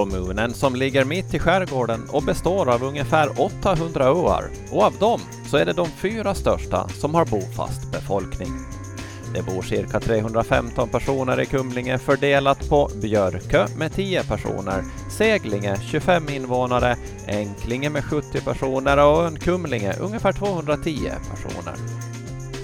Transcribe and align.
Kommunen 0.00 0.54
som 0.54 0.74
ligger 0.74 1.04
mitt 1.04 1.34
i 1.34 1.38
skärgården 1.38 2.08
och 2.12 2.22
består 2.22 2.74
av 2.74 2.82
ungefär 2.82 3.40
800 3.40 4.04
öar 4.04 4.44
och 4.70 4.82
av 4.82 4.92
dem 4.98 5.20
så 5.46 5.56
är 5.56 5.66
det 5.66 5.72
de 5.72 5.88
fyra 5.88 6.34
största 6.34 6.88
som 6.88 7.14
har 7.14 7.24
bofast 7.24 7.92
befolkning. 7.92 8.48
Det 9.34 9.42
bor 9.42 9.62
cirka 9.62 10.00
315 10.00 10.88
personer 10.88 11.40
i 11.40 11.46
Kumlinge 11.46 11.98
fördelat 11.98 12.68
på 12.68 12.90
Björkö 13.02 13.66
med 13.78 13.92
10 13.92 14.22
personer, 14.22 14.84
Seglinge 15.10 15.76
25 15.80 16.28
invånare, 16.28 16.96
Enklinge 17.26 17.90
med 17.90 18.04
70 18.04 18.44
personer 18.44 19.06
och 19.06 19.24
ön 19.24 19.38
Kumlinge 19.38 19.94
ungefär 20.00 20.32
210 20.32 21.12
personer. 21.30 21.74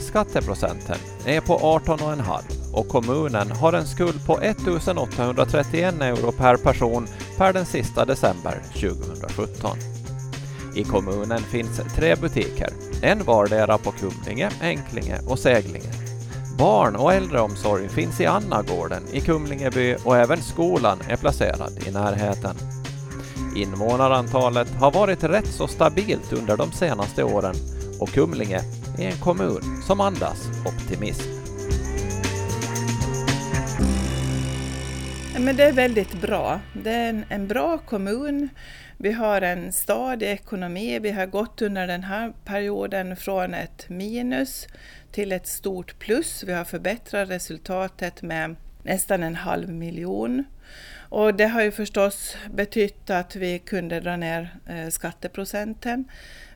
Skatteprocenten 0.00 0.98
är 1.26 1.40
på 1.40 1.58
18,5 1.58 2.56
och 2.72 2.88
kommunen 2.88 3.50
har 3.50 3.72
en 3.72 3.86
skuld 3.86 4.26
på 4.26 4.40
1831 4.40 5.94
euro 6.00 6.32
per 6.32 6.56
person 6.56 7.08
per 7.36 7.52
den 7.52 7.66
sista 7.66 8.04
december 8.04 8.62
2017. 8.72 9.78
I 10.74 10.84
kommunen 10.84 11.40
finns 11.40 11.80
tre 11.94 12.16
butiker, 12.16 12.68
en 13.02 13.24
vardera 13.24 13.78
på 13.78 13.92
Kumlinge, 13.92 14.50
Enklinge 14.60 15.20
och 15.26 15.38
Seglinge. 15.38 15.92
Barn 16.58 16.96
och 16.96 17.12
äldreomsorg 17.12 17.88
finns 17.88 18.20
i 18.20 18.26
Annagården 18.26 19.02
i 19.12 19.20
Kumlingeby 19.20 19.96
och 20.04 20.16
även 20.16 20.42
skolan 20.42 20.98
är 21.08 21.16
placerad 21.16 21.72
i 21.86 21.90
närheten. 21.90 22.56
Invånarantalet 23.56 24.70
har 24.70 24.90
varit 24.90 25.24
rätt 25.24 25.48
så 25.52 25.66
stabilt 25.66 26.32
under 26.32 26.56
de 26.56 26.72
senaste 26.72 27.24
åren 27.24 27.54
och 28.00 28.08
Kumlinge 28.08 28.60
är 28.98 29.08
en 29.08 29.18
kommun 29.18 29.82
som 29.86 30.00
andas 30.00 30.48
optimism. 30.66 31.35
Men 35.40 35.56
det 35.56 35.64
är 35.64 35.72
väldigt 35.72 36.20
bra. 36.20 36.60
Det 36.72 36.90
är 36.90 37.08
en, 37.08 37.24
en 37.28 37.48
bra 37.48 37.78
kommun. 37.78 38.48
Vi 38.96 39.12
har 39.12 39.42
en 39.42 39.72
stadig 39.72 40.26
ekonomi. 40.26 40.98
Vi 40.98 41.10
har 41.10 41.26
gått 41.26 41.62
under 41.62 41.86
den 41.86 42.04
här 42.04 42.32
perioden 42.44 43.16
från 43.16 43.54
ett 43.54 43.88
minus 43.88 44.66
till 45.12 45.32
ett 45.32 45.46
stort 45.46 45.98
plus. 45.98 46.44
Vi 46.44 46.52
har 46.52 46.64
förbättrat 46.64 47.30
resultatet 47.30 48.22
med 48.22 48.56
nästan 48.82 49.22
en 49.22 49.34
halv 49.34 49.68
miljon. 49.68 50.44
Och 51.08 51.34
det 51.34 51.46
har 51.46 51.62
ju 51.62 51.70
förstås 51.70 52.36
betytt 52.54 53.10
att 53.10 53.36
vi 53.36 53.58
kunde 53.58 54.00
dra 54.00 54.16
ner 54.16 54.56
eh, 54.66 54.88
skatteprocenten. 54.88 56.04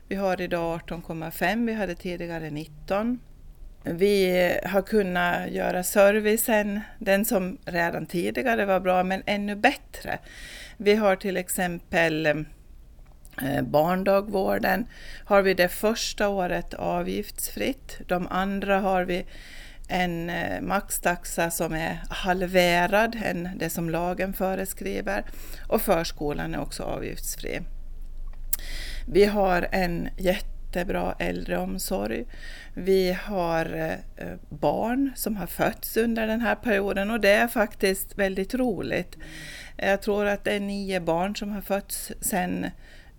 Vi 0.07 0.15
har 0.15 0.41
idag 0.41 0.79
18,5, 0.87 1.65
vi 1.65 1.73
hade 1.73 1.95
tidigare 1.95 2.49
19. 2.49 3.19
Vi 3.83 4.57
har 4.65 4.81
kunnat 4.81 5.51
göra 5.51 5.83
servicen, 5.83 6.79
den 6.99 7.25
som 7.25 7.57
redan 7.65 8.05
tidigare 8.05 8.65
var 8.65 8.79
bra, 8.79 9.03
men 9.03 9.23
ännu 9.25 9.55
bättre. 9.55 10.19
Vi 10.77 10.95
har 10.95 11.15
till 11.15 11.37
exempel 11.37 12.25
eh, 12.25 13.61
barndagvården 13.61 14.85
har 15.25 15.41
vi 15.41 15.53
det 15.53 15.69
första 15.69 16.29
året 16.29 16.73
avgiftsfritt. 16.73 18.01
De 18.07 18.27
andra 18.27 18.79
har 18.79 19.05
vi 19.05 19.25
en 19.89 20.29
eh, 20.29 20.61
maxtaxa 20.61 21.51
som 21.51 21.73
är 21.73 21.99
halverad 22.09 23.17
än 23.25 23.49
det 23.55 23.69
som 23.69 23.89
lagen 23.89 24.33
föreskriver 24.33 25.23
och 25.67 25.81
förskolan 25.81 26.53
är 26.53 26.61
också 26.61 26.83
avgiftsfri. 26.83 27.61
Vi 29.07 29.25
har 29.25 29.67
en 29.71 30.09
jätte 30.17 30.60
jättebra 30.75 31.15
äldreomsorg. 31.19 32.25
Vi 32.73 33.17
har 33.23 33.65
eh, 34.15 34.27
barn 34.49 35.11
som 35.15 35.35
har 35.35 35.47
fötts 35.47 35.97
under 35.97 36.27
den 36.27 36.41
här 36.41 36.55
perioden 36.55 37.11
och 37.11 37.19
det 37.19 37.29
är 37.29 37.47
faktiskt 37.47 38.17
väldigt 38.17 38.53
roligt. 38.53 39.17
Jag 39.77 40.01
tror 40.01 40.25
att 40.25 40.43
det 40.43 40.51
är 40.51 40.59
nio 40.59 40.99
barn 40.99 41.35
som 41.35 41.51
har 41.51 41.61
fötts 41.61 42.11
sedan 42.21 42.65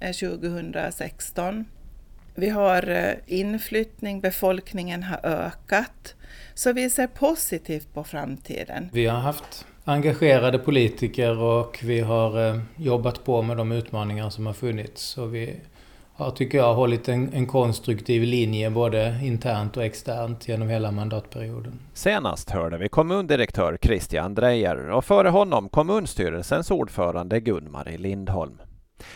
2016. 0.01 1.59
Eh, 1.59 1.65
vi 2.35 2.49
har 2.49 2.89
eh, 2.89 3.15
inflyttning, 3.27 4.21
befolkningen 4.21 5.03
har 5.03 5.21
ökat. 5.23 6.15
Så 6.55 6.73
vi 6.73 6.91
ser 6.91 7.07
positivt 7.07 7.95
på 7.95 8.05
framtiden. 8.05 8.89
Vi 8.93 9.07
har 9.07 9.21
haft 9.21 9.67
engagerade 9.85 10.59
politiker 10.59 11.39
och 11.39 11.79
vi 11.83 12.01
har 12.01 12.61
jobbat 12.77 13.25
på 13.25 13.43
med 13.43 13.57
de 13.57 13.73
utmaningar 13.73 14.31
som 14.31 14.47
har 14.47 14.53
funnits. 14.53 15.19
Och 15.19 15.35
vi 15.35 15.61
har, 16.15 16.31
tycker 16.31 16.59
jag, 16.59 16.75
hållit 16.75 17.09
en, 17.09 17.33
en 17.33 17.47
konstruktiv 17.47 18.23
linje 18.23 18.71
både 18.71 19.21
internt 19.23 19.77
och 19.77 19.85
externt 19.85 20.49
genom 20.49 20.69
hela 20.69 20.91
mandatperioden. 20.91 21.73
Senast 21.95 22.51
hörde 22.51 22.79
vi 22.79 22.89
kommundirektör 22.89 23.79
Christian 23.83 24.35
Drejer 24.35 24.91
och 24.91 25.05
före 25.05 25.29
honom 25.29 25.69
kommunstyrelsens 25.69 26.71
ordförande 26.71 27.41
Gun-Marie 27.41 27.99
Lindholm. 27.99 28.63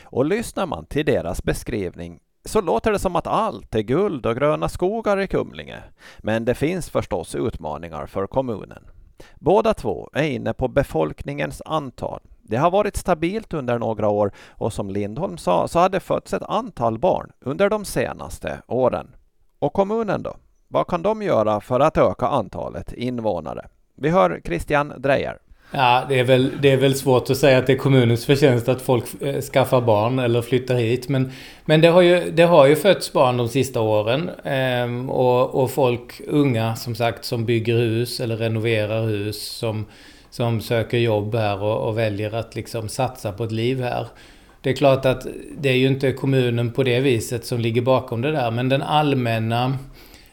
Och 0.04 0.24
lyssnar 0.24 0.66
man 0.66 0.86
till 0.86 1.06
deras 1.06 1.42
beskrivning 1.42 2.18
så 2.44 2.60
låter 2.60 2.92
det 2.92 2.98
som 2.98 3.16
att 3.16 3.26
allt 3.26 3.74
är 3.74 3.80
guld 3.80 4.26
och 4.26 4.36
gröna 4.36 4.68
skogar 4.68 5.20
i 5.20 5.26
Kumlinge. 5.26 5.82
Men 6.18 6.44
det 6.44 6.54
finns 6.54 6.90
förstås 6.90 7.34
utmaningar 7.34 8.06
för 8.06 8.26
kommunen. 8.26 8.84
Båda 9.34 9.74
två 9.74 10.10
är 10.12 10.22
inne 10.22 10.52
på 10.52 10.68
befolkningens 10.68 11.62
antal. 11.64 12.20
Det 12.48 12.56
har 12.56 12.70
varit 12.70 12.96
stabilt 12.96 13.54
under 13.54 13.78
några 13.78 14.08
år 14.08 14.32
och 14.50 14.72
som 14.72 14.90
Lindholm 14.90 15.38
sa 15.38 15.68
så 15.68 15.78
har 15.78 15.88
det 15.88 16.00
fötts 16.00 16.34
ett 16.34 16.42
antal 16.42 16.98
barn 16.98 17.32
under 17.40 17.70
de 17.70 17.84
senaste 17.84 18.58
åren. 18.66 19.06
Och 19.58 19.72
kommunen 19.72 20.22
då? 20.22 20.36
Vad 20.68 20.86
kan 20.86 21.02
de 21.02 21.22
göra 21.22 21.60
för 21.60 21.80
att 21.80 21.96
öka 21.96 22.26
antalet 22.26 22.92
invånare? 22.92 23.66
Vi 23.96 24.08
hör 24.08 24.40
Christian 24.44 24.92
Drejer. 24.98 25.38
Ja, 25.70 26.04
det 26.08 26.18
är, 26.18 26.24
väl, 26.24 26.52
det 26.60 26.70
är 26.70 26.76
väl 26.76 26.94
svårt 26.94 27.30
att 27.30 27.36
säga 27.36 27.58
att 27.58 27.66
det 27.66 27.72
är 27.72 27.76
kommunens 27.76 28.26
förtjänst 28.26 28.68
att 28.68 28.82
folk 28.82 29.22
eh, 29.22 29.40
skaffar 29.40 29.80
barn 29.80 30.18
eller 30.18 30.42
flyttar 30.42 30.74
hit. 30.74 31.08
Men, 31.08 31.32
men 31.64 31.80
det, 31.80 31.88
har 31.88 32.00
ju, 32.00 32.30
det 32.30 32.42
har 32.42 32.66
ju 32.66 32.76
fötts 32.76 33.12
barn 33.12 33.36
de 33.36 33.48
sista 33.48 33.80
åren. 33.80 34.30
Ehm, 34.44 35.10
och, 35.10 35.62
och 35.62 35.70
folk, 35.70 36.20
unga 36.26 36.76
som 36.76 36.94
sagt, 36.94 37.24
som 37.24 37.44
bygger 37.44 37.76
hus 37.76 38.20
eller 38.20 38.36
renoverar 38.36 39.02
hus. 39.02 39.42
Som, 39.42 39.86
som 40.30 40.60
söker 40.60 40.98
jobb 40.98 41.34
här 41.34 41.62
och, 41.62 41.88
och 41.88 41.98
väljer 41.98 42.34
att 42.34 42.54
liksom 42.54 42.88
satsa 42.88 43.32
på 43.32 43.44
ett 43.44 43.52
liv 43.52 43.82
här. 43.82 44.06
Det 44.60 44.70
är 44.70 44.76
klart 44.76 45.04
att 45.04 45.26
det 45.58 45.68
är 45.68 45.76
ju 45.76 45.86
inte 45.86 46.12
kommunen 46.12 46.72
på 46.72 46.82
det 46.82 47.00
viset 47.00 47.46
som 47.46 47.60
ligger 47.60 47.82
bakom 47.82 48.22
det 48.22 48.32
där. 48.32 48.50
Men 48.50 48.68
den 48.68 48.82
allmänna 48.82 49.78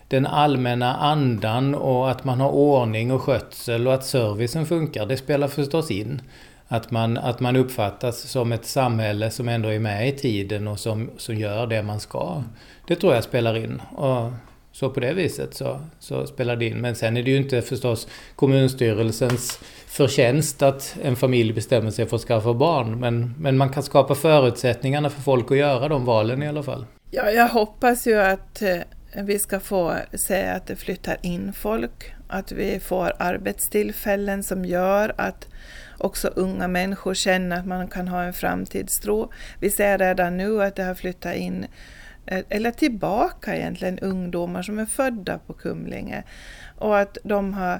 den 0.07 0.25
allmänna 0.25 0.95
andan 0.95 1.75
och 1.75 2.11
att 2.11 2.23
man 2.23 2.39
har 2.39 2.49
ordning 2.49 3.11
och 3.11 3.21
skötsel 3.21 3.87
och 3.87 3.93
att 3.93 4.05
servicen 4.05 4.65
funkar, 4.65 5.05
det 5.05 5.17
spelar 5.17 5.47
förstås 5.47 5.91
in. 5.91 6.21
Att 6.67 6.91
man, 6.91 7.17
att 7.17 7.39
man 7.39 7.55
uppfattas 7.55 8.21
som 8.21 8.51
ett 8.51 8.65
samhälle 8.65 9.31
som 9.31 9.49
ändå 9.49 9.69
är 9.69 9.79
med 9.79 10.09
i 10.09 10.11
tiden 10.11 10.67
och 10.67 10.79
som, 10.79 11.09
som 11.17 11.35
gör 11.35 11.67
det 11.67 11.83
man 11.83 11.99
ska. 11.99 12.43
Det 12.87 12.95
tror 12.95 13.13
jag 13.13 13.23
spelar 13.23 13.57
in. 13.57 13.81
Och 13.95 14.31
så 14.71 14.89
på 14.89 14.99
det 14.99 15.13
viset 15.13 15.53
så, 15.53 15.79
så 15.99 16.27
spelar 16.27 16.55
det 16.55 16.65
in. 16.65 16.81
Men 16.81 16.95
sen 16.95 17.17
är 17.17 17.23
det 17.23 17.31
ju 17.31 17.37
inte 17.37 17.61
förstås 17.61 18.07
kommunstyrelsens 18.35 19.59
förtjänst 19.93 20.61
att 20.61 20.97
en 21.03 21.15
familj 21.15 21.53
bestämmer 21.53 21.91
sig 21.91 22.05
för 22.05 22.15
att 22.15 22.21
skaffa 22.21 22.53
barn. 22.53 22.99
Men, 22.99 23.35
men 23.39 23.57
man 23.57 23.69
kan 23.69 23.83
skapa 23.83 24.15
förutsättningarna 24.15 25.09
för 25.09 25.21
folk 25.21 25.51
att 25.51 25.57
göra 25.57 25.87
de 25.87 26.05
valen 26.05 26.43
i 26.43 26.47
alla 26.47 26.63
fall. 26.63 26.85
Ja, 27.11 27.31
jag 27.31 27.47
hoppas 27.47 28.07
ju 28.07 28.19
att 28.19 28.61
eh, 28.61 28.77
vi 29.15 29.39
ska 29.39 29.59
få 29.59 29.95
se 30.13 30.45
att 30.45 30.67
det 30.67 30.75
flyttar 30.75 31.17
in 31.21 31.53
folk, 31.53 32.13
att 32.27 32.51
vi 32.51 32.79
får 32.79 33.13
arbetstillfällen 33.19 34.43
som 34.43 34.65
gör 34.65 35.13
att 35.17 35.47
också 35.97 36.27
unga 36.27 36.67
människor 36.67 37.13
känner 37.13 37.59
att 37.59 37.65
man 37.65 37.87
kan 37.87 38.07
ha 38.07 38.23
en 38.23 38.33
framtidstro. 38.33 39.31
Vi 39.59 39.69
ser 39.69 39.97
redan 39.97 40.37
nu 40.37 40.63
att 40.63 40.75
det 40.75 40.83
har 40.83 40.95
flyttat 40.95 41.35
in, 41.35 41.65
eh, 42.25 42.43
eller 42.49 42.71
tillbaka 42.71 43.55
egentligen, 43.55 43.99
ungdomar 43.99 44.61
som 44.61 44.79
är 44.79 44.85
födda 44.85 45.39
på 45.47 45.53
Kumlinge 45.53 46.23
och 46.77 46.99
att 46.99 47.17
de 47.23 47.53
har 47.53 47.79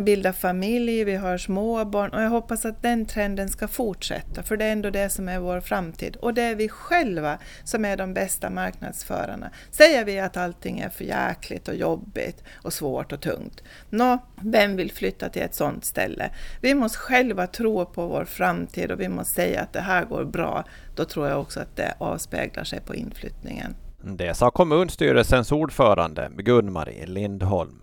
bilda 0.00 0.32
familj, 0.32 1.04
vi 1.04 1.14
har 1.14 1.38
småbarn 1.38 2.10
och 2.10 2.22
jag 2.22 2.30
hoppas 2.30 2.64
att 2.64 2.82
den 2.82 3.06
trenden 3.06 3.48
ska 3.48 3.68
fortsätta 3.68 4.42
för 4.42 4.56
det 4.56 4.64
är 4.64 4.72
ändå 4.72 4.90
det 4.90 5.10
som 5.10 5.28
är 5.28 5.38
vår 5.38 5.60
framtid 5.60 6.16
och 6.16 6.34
det 6.34 6.42
är 6.42 6.54
vi 6.54 6.68
själva 6.68 7.38
som 7.64 7.84
är 7.84 7.96
de 7.96 8.14
bästa 8.14 8.50
marknadsförarna. 8.50 9.50
Säger 9.70 10.04
vi 10.04 10.18
att 10.18 10.36
allting 10.36 10.80
är 10.80 10.88
för 10.88 11.04
jäkligt 11.04 11.68
och 11.68 11.74
jobbigt 11.74 12.44
och 12.54 12.72
svårt 12.72 13.12
och 13.12 13.20
tungt, 13.20 13.62
nå, 13.90 14.18
vem 14.42 14.76
vill 14.76 14.92
flytta 14.92 15.28
till 15.28 15.42
ett 15.42 15.54
sådant 15.54 15.84
ställe? 15.84 16.30
Vi 16.60 16.74
måste 16.74 16.98
själva 16.98 17.46
tro 17.46 17.86
på 17.86 18.06
vår 18.06 18.24
framtid 18.24 18.90
och 18.90 19.00
vi 19.00 19.08
måste 19.08 19.34
säga 19.34 19.60
att 19.60 19.72
det 19.72 19.80
här 19.80 20.04
går 20.04 20.24
bra. 20.24 20.64
Då 20.96 21.04
tror 21.04 21.28
jag 21.28 21.40
också 21.40 21.60
att 21.60 21.76
det 21.76 21.94
avspeglar 21.98 22.64
sig 22.64 22.80
på 22.80 22.94
inflyttningen. 22.94 23.74
Det 24.04 24.34
sa 24.34 24.50
kommunstyrelsens 24.50 25.52
ordförande 25.52 26.30
Gun-Marie 26.36 27.06
Lindholm. 27.06 27.81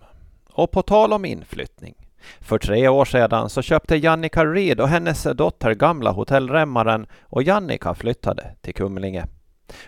Och 0.59 0.71
på 0.71 0.81
tal 0.81 1.13
om 1.13 1.25
inflyttning. 1.25 1.95
För 2.41 2.57
tre 2.57 2.87
år 2.87 3.05
sedan 3.05 3.49
så 3.49 3.61
köpte 3.61 3.95
Jannica 3.95 4.45
Reed 4.45 4.79
och 4.79 4.87
hennes 4.87 5.23
dotter 5.23 5.73
gamla 5.73 6.11
hotell 6.11 6.49
Remmaren 6.49 7.07
och 7.21 7.43
Jannica 7.43 7.93
flyttade 7.93 8.55
till 8.61 8.73
Kumlinge. 8.73 9.25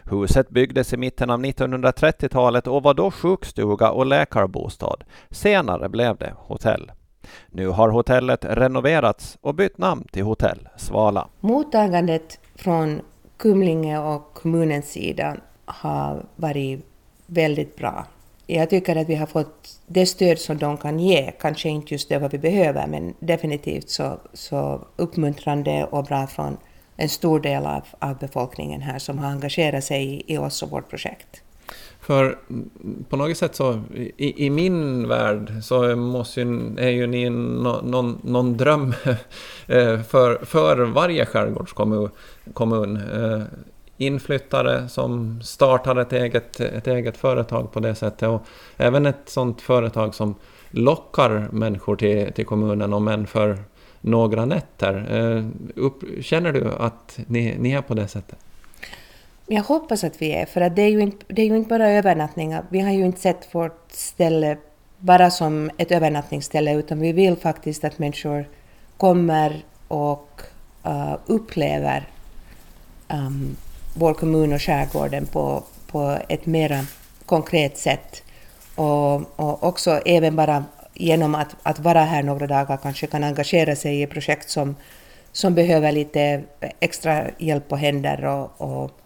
Huset 0.03 0.49
byggdes 0.49 0.93
i 0.93 0.97
mitten 0.97 1.29
av 1.29 1.39
1930-talet 1.39 2.67
och 2.67 2.83
var 2.83 2.93
då 2.93 3.11
sjukstuga 3.11 3.91
och 3.91 4.05
läkarbostad. 4.05 4.97
Senare 5.29 5.89
blev 5.89 6.17
det 6.17 6.33
hotell. 6.37 6.91
Nu 7.47 7.67
har 7.67 7.89
hotellet 7.89 8.45
renoverats 8.45 9.37
och 9.41 9.55
bytt 9.55 9.77
namn 9.77 10.07
till 10.11 10.23
Hotell 10.23 10.69
Svala. 10.77 11.27
Mottagandet 11.39 12.39
från 12.55 13.01
Kumlinge 13.37 13.99
och 13.99 14.33
kommunens 14.33 14.91
sida 14.91 15.35
har 15.65 16.25
varit 16.35 16.85
väldigt 17.25 17.75
bra. 17.75 18.05
Jag 18.53 18.69
tycker 18.69 18.95
att 18.95 19.09
vi 19.09 19.15
har 19.15 19.25
fått 19.25 19.79
det 19.87 20.05
stöd 20.05 20.39
som 20.39 20.57
de 20.57 20.77
kan 20.77 20.99
ge, 20.99 21.31
kanske 21.39 21.69
inte 21.69 21.93
just 21.93 22.09
det 22.09 22.19
vad 22.19 22.31
vi 22.31 22.37
behöver, 22.37 22.87
men 22.87 23.13
definitivt 23.19 23.89
så, 23.89 24.19
så 24.33 24.87
uppmuntrande 24.95 25.83
och 25.91 26.03
bra 26.03 26.27
från 26.27 26.57
en 26.97 27.09
stor 27.09 27.39
del 27.39 27.65
av, 27.65 27.81
av 27.99 28.17
befolkningen 28.17 28.81
här 28.81 28.99
som 28.99 29.19
har 29.19 29.31
engagerat 29.31 29.83
sig 29.83 30.05
i, 30.05 30.33
i 30.33 30.37
oss 30.37 30.63
och 30.63 30.69
vårt 30.69 30.89
projekt. 30.89 31.41
För 31.99 32.37
på 33.09 33.15
något 33.17 33.37
sätt 33.37 33.55
så, 33.55 33.81
i, 34.17 34.45
i 34.45 34.49
min 34.49 35.07
värld 35.07 35.53
så 35.63 35.95
måste 35.95 36.41
ju, 36.41 36.75
är 36.77 36.89
ju 36.89 37.07
ni 37.07 37.29
någon, 37.29 38.21
någon 38.23 38.57
dröm 38.57 38.93
eh, 39.67 40.01
för, 40.01 40.45
för 40.45 40.77
varje 40.77 41.25
skärgårdskommun. 41.25 42.09
Kommun. 42.53 42.99
Inflyttare 44.01 44.89
som 44.89 45.41
startar 45.41 45.95
ett 45.95 46.13
eget, 46.13 46.59
ett 46.59 46.87
eget 46.87 47.17
företag 47.17 47.71
på 47.71 47.79
det 47.79 47.95
sättet 47.95 48.29
och 48.29 48.45
även 48.77 49.05
ett 49.05 49.21
sådant 49.25 49.61
företag 49.61 50.15
som 50.15 50.35
lockar 50.71 51.47
människor 51.51 51.95
till, 51.95 52.33
till 52.33 52.45
kommunen, 52.45 52.93
om 52.93 53.07
än 53.07 53.27
för 53.27 53.57
några 54.01 54.45
nätter. 54.45 54.93
Eh, 55.11 55.45
upp, 55.75 56.03
känner 56.21 56.51
du 56.51 56.71
att 56.79 57.19
ni, 57.27 57.55
ni 57.59 57.71
är 57.71 57.81
på 57.81 57.93
det 57.93 58.07
sättet? 58.07 58.37
Jag 59.47 59.63
hoppas 59.63 60.03
att 60.03 60.21
vi 60.21 60.31
är, 60.31 60.45
för 60.45 60.61
att 60.61 60.75
det 60.75 60.81
är, 60.81 60.89
ju 60.89 60.99
inte, 60.99 61.25
det 61.27 61.41
är 61.41 61.45
ju 61.45 61.57
inte 61.57 61.69
bara 61.69 61.89
övernattningar. 61.89 62.63
Vi 62.69 62.79
har 62.79 62.91
ju 62.91 63.05
inte 63.05 63.19
sett 63.19 63.55
vårt 63.55 63.91
ställe 63.91 64.57
bara 64.97 65.31
som 65.31 65.71
ett 65.77 65.91
övernattningsställe, 65.91 66.73
utan 66.73 66.99
vi 66.99 67.11
vill 67.11 67.35
faktiskt 67.35 67.83
att 67.83 67.99
människor 67.99 68.45
kommer 68.97 69.63
och 69.87 70.41
uh, 70.85 71.15
upplever 71.25 72.07
um, 73.09 73.55
vår 73.93 74.13
kommun 74.13 74.53
och 74.53 74.61
skärgården 74.61 75.25
på, 75.25 75.63
på 75.87 76.17
ett 76.29 76.45
mer 76.45 76.85
konkret 77.25 77.77
sätt. 77.77 78.23
Och, 78.75 79.15
och 79.39 79.63
också 79.63 79.91
även 80.05 80.35
bara 80.35 80.65
genom 80.93 81.35
att, 81.35 81.55
att 81.63 81.79
vara 81.79 82.03
här 82.03 82.23
några 82.23 82.47
dagar 82.47 82.77
kanske 82.77 83.07
kan 83.07 83.23
engagera 83.23 83.75
sig 83.75 84.01
i 84.01 84.07
projekt 84.07 84.49
som, 84.49 84.75
som 85.31 85.55
behöver 85.55 85.91
lite 85.91 86.43
extra 86.79 87.25
hjälp 87.37 87.71
och 87.71 87.77
händer 87.77 88.25
och, 88.25 88.61
och 88.61 89.01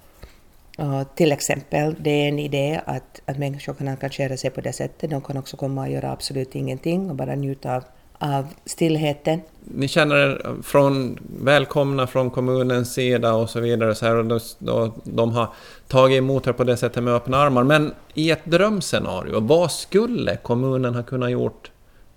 och 0.78 1.16
till 1.16 1.32
exempel, 1.32 1.96
det 2.00 2.10
är 2.10 2.28
en 2.28 2.40
idé 2.40 2.82
att, 2.86 3.22
att 3.26 3.38
människor 3.38 3.74
kan 3.74 3.88
engagera 3.88 4.38
sig 4.38 4.50
på 4.50 4.62
det 4.62 4.74
sättet. 4.74 5.10
De 5.10 5.22
kan 5.22 5.38
också 5.38 5.58
komma 5.58 5.82
och 5.82 5.90
göra 5.90 6.12
absolut 6.12 6.56
ingenting 6.56 7.10
och 7.10 7.16
bara 7.16 7.36
njuta 7.36 7.76
av, 7.76 7.84
av 8.20 8.48
stillheten. 8.66 9.42
Ni 9.64 9.88
känner 9.88 10.16
er 10.16 10.56
från, 10.64 11.20
välkomna 11.40 12.08
från 12.08 12.30
kommunens 12.30 12.94
sida 12.94 13.34
och 13.34 13.50
så 13.50 13.60
vidare. 13.60 13.96
Så 13.96 14.06
här, 14.06 14.16
och 14.16 14.26
de, 14.60 14.94
de 15.04 15.32
har 15.32 15.48
tagit 15.88 16.18
emot 16.18 16.48
er 16.48 16.52
på 16.52 16.64
det 16.64 16.78
sättet 16.78 17.04
med 17.04 17.14
öppna 17.14 17.38
armar. 17.38 17.64
Men 17.64 17.94
i 18.14 18.32
ett 18.32 18.46
drömscenario, 18.46 19.40
vad 19.40 19.72
skulle 19.72 20.36
kommunen 20.36 20.96
ha 20.96 21.04
kunnat 21.04 21.32
gjort 21.32 21.72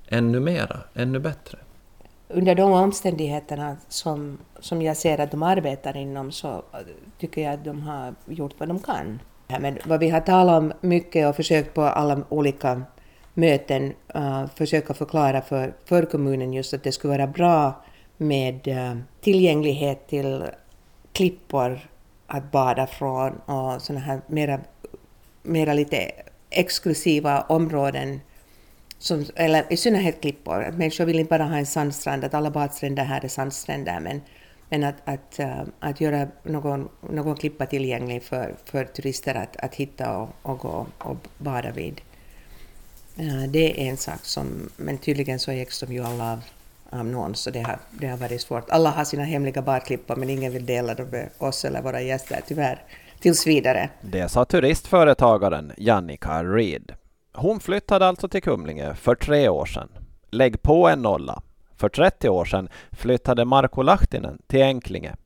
ännu 0.08 0.40
mera, 0.40 0.78
ännu 0.94 1.18
bättre? 1.18 1.58
under 2.28 2.54
de 2.54 2.72
omständigheterna 2.72 3.76
som, 3.88 4.38
som 4.60 4.82
jag 4.82 4.96
ser 4.96 5.20
att 5.20 5.30
de 5.30 5.42
arbetar 5.42 5.96
inom 5.96 6.32
så 6.32 6.62
tycker 7.18 7.42
jag 7.42 7.54
att 7.54 7.64
de 7.64 7.82
har 7.82 8.14
gjort 8.26 8.54
vad 8.58 8.68
de 8.68 8.78
kan. 8.78 9.20
Men 9.60 9.78
vad 9.84 10.00
vi 10.00 10.08
har 10.08 10.20
talat 10.20 10.58
om 10.58 10.72
mycket 10.80 11.28
och 11.28 11.36
försökt 11.36 11.74
på 11.74 11.82
alla 11.82 12.22
olika 12.28 12.82
möten 13.38 13.92
uh, 14.16 14.46
försöka 14.54 14.94
förklara 14.94 15.42
för, 15.42 15.74
för 15.84 16.02
kommunen 16.02 16.52
just 16.52 16.74
att 16.74 16.82
det 16.82 16.92
skulle 16.92 17.16
vara 17.16 17.26
bra 17.26 17.84
med 18.16 18.68
uh, 18.68 18.96
tillgänglighet 19.20 20.08
till 20.08 20.44
klippor 21.12 21.80
att 22.26 22.52
bada 22.52 22.86
från 22.86 23.32
och 23.32 23.82
sådana 23.82 24.04
här 24.04 24.20
mera, 24.26 24.60
mera 25.42 25.74
lite 25.74 26.12
exklusiva 26.50 27.40
områden 27.40 28.20
som, 28.98 29.24
eller 29.36 29.72
i 29.72 29.76
synnerhet 29.76 30.20
klippor. 30.20 30.62
Att 30.62 30.74
människor 30.74 31.04
vill 31.04 31.18
inte 31.18 31.30
bara 31.30 31.44
ha 31.44 31.56
en 31.56 31.66
sandstrand, 31.66 32.24
att 32.24 32.34
alla 32.34 32.50
badstränder 32.50 33.04
här 33.04 33.24
är 33.24 33.28
sandstränder, 33.28 34.00
men, 34.00 34.20
men 34.68 34.84
att, 34.84 34.96
att, 35.04 35.40
uh, 35.40 35.62
att 35.80 36.00
göra 36.00 36.28
någon, 36.42 36.88
någon 37.10 37.36
klippa 37.36 37.66
tillgänglig 37.66 38.22
för, 38.22 38.54
för 38.64 38.84
turister 38.84 39.34
att, 39.34 39.56
att 39.56 39.74
hitta 39.74 40.16
och, 40.18 40.28
och 40.42 40.58
gå 40.58 40.86
och 40.98 41.16
bada 41.38 41.70
vid. 41.70 42.00
Det 43.48 43.80
är 43.80 43.90
en 43.90 43.96
sak 43.96 44.24
som, 44.24 44.70
men 44.76 44.98
tydligen 44.98 45.38
så 45.38 45.50
ägs 45.50 45.80
de 45.80 45.92
ju 45.92 46.04
alla 46.04 46.32
av, 46.32 46.40
av 46.90 47.06
någon, 47.06 47.34
så 47.34 47.50
det 47.50 47.60
har, 47.60 47.78
det 47.90 48.06
har 48.06 48.16
varit 48.16 48.40
svårt. 48.40 48.70
Alla 48.70 48.90
har 48.90 49.04
sina 49.04 49.24
hemliga 49.24 49.62
badklippor, 49.62 50.16
men 50.16 50.30
ingen 50.30 50.52
vill 50.52 50.66
dela 50.66 50.94
dem 50.94 51.06
med 51.10 51.28
oss 51.38 51.64
eller 51.64 51.82
våra 51.82 52.00
gäster, 52.00 52.40
tyvärr, 52.46 52.82
tills 53.20 53.46
vidare. 53.46 53.90
Det 54.00 54.28
sa 54.28 54.44
turistföretagaren 54.44 55.72
Jannica 55.76 56.44
Reed. 56.44 56.92
Hon 57.34 57.60
flyttade 57.60 58.06
alltså 58.06 58.28
till 58.28 58.42
Kumlinge 58.42 58.94
för 58.94 59.14
tre 59.14 59.48
år 59.48 59.66
sedan. 59.66 59.88
Lägg 60.30 60.62
på 60.62 60.88
en 60.88 61.02
nolla. 61.02 61.42
För 61.76 61.88
30 61.88 62.28
år 62.28 62.44
sedan 62.44 62.68
flyttade 62.92 63.44
Marko 63.44 63.82
Lahtinen 63.82 64.38
till 64.46 64.62
Enklinge. 64.62 65.16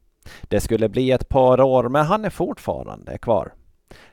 Det 0.42 0.60
skulle 0.60 0.88
bli 0.88 1.10
ett 1.10 1.28
par 1.28 1.60
år, 1.60 1.88
men 1.88 2.06
han 2.06 2.24
är 2.24 2.30
fortfarande 2.30 3.18
kvar. 3.18 3.52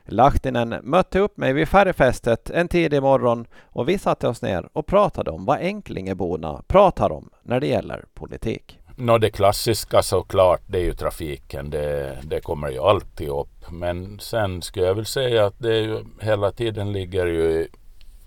Lahtinen 0.04 0.74
mötte 0.82 1.18
upp 1.18 1.36
mig 1.36 1.52
vid 1.52 1.68
färgfestet 1.68 2.50
en 2.50 2.68
tidig 2.68 3.02
morgon 3.02 3.46
och 3.62 3.88
vi 3.88 3.98
satte 3.98 4.28
oss 4.28 4.42
ner 4.42 4.68
och 4.72 4.86
pratade 4.86 5.30
om 5.30 5.44
vad 5.44 5.58
Enklingeborna 5.58 6.62
pratar 6.66 7.12
om 7.12 7.30
när 7.42 7.60
det 7.60 7.66
gäller 7.66 8.04
politik. 8.14 8.80
No, 8.96 9.18
det 9.18 9.30
klassiska 9.30 10.02
såklart, 10.02 10.60
det 10.66 10.78
är 10.78 10.82
ju 10.82 10.94
trafiken. 10.94 11.70
Det, 11.70 12.18
det 12.22 12.40
kommer 12.40 12.70
ju 12.70 12.78
alltid 12.78 13.28
upp. 13.28 13.70
Men 13.70 14.18
sen 14.18 14.62
skulle 14.62 14.86
jag 14.86 14.94
väl 14.94 15.06
säga 15.06 15.46
att 15.46 15.58
det 15.58 15.78
ju, 15.78 16.04
hela 16.20 16.52
tiden 16.52 16.92
ligger 16.92 17.26
ju 17.26 17.68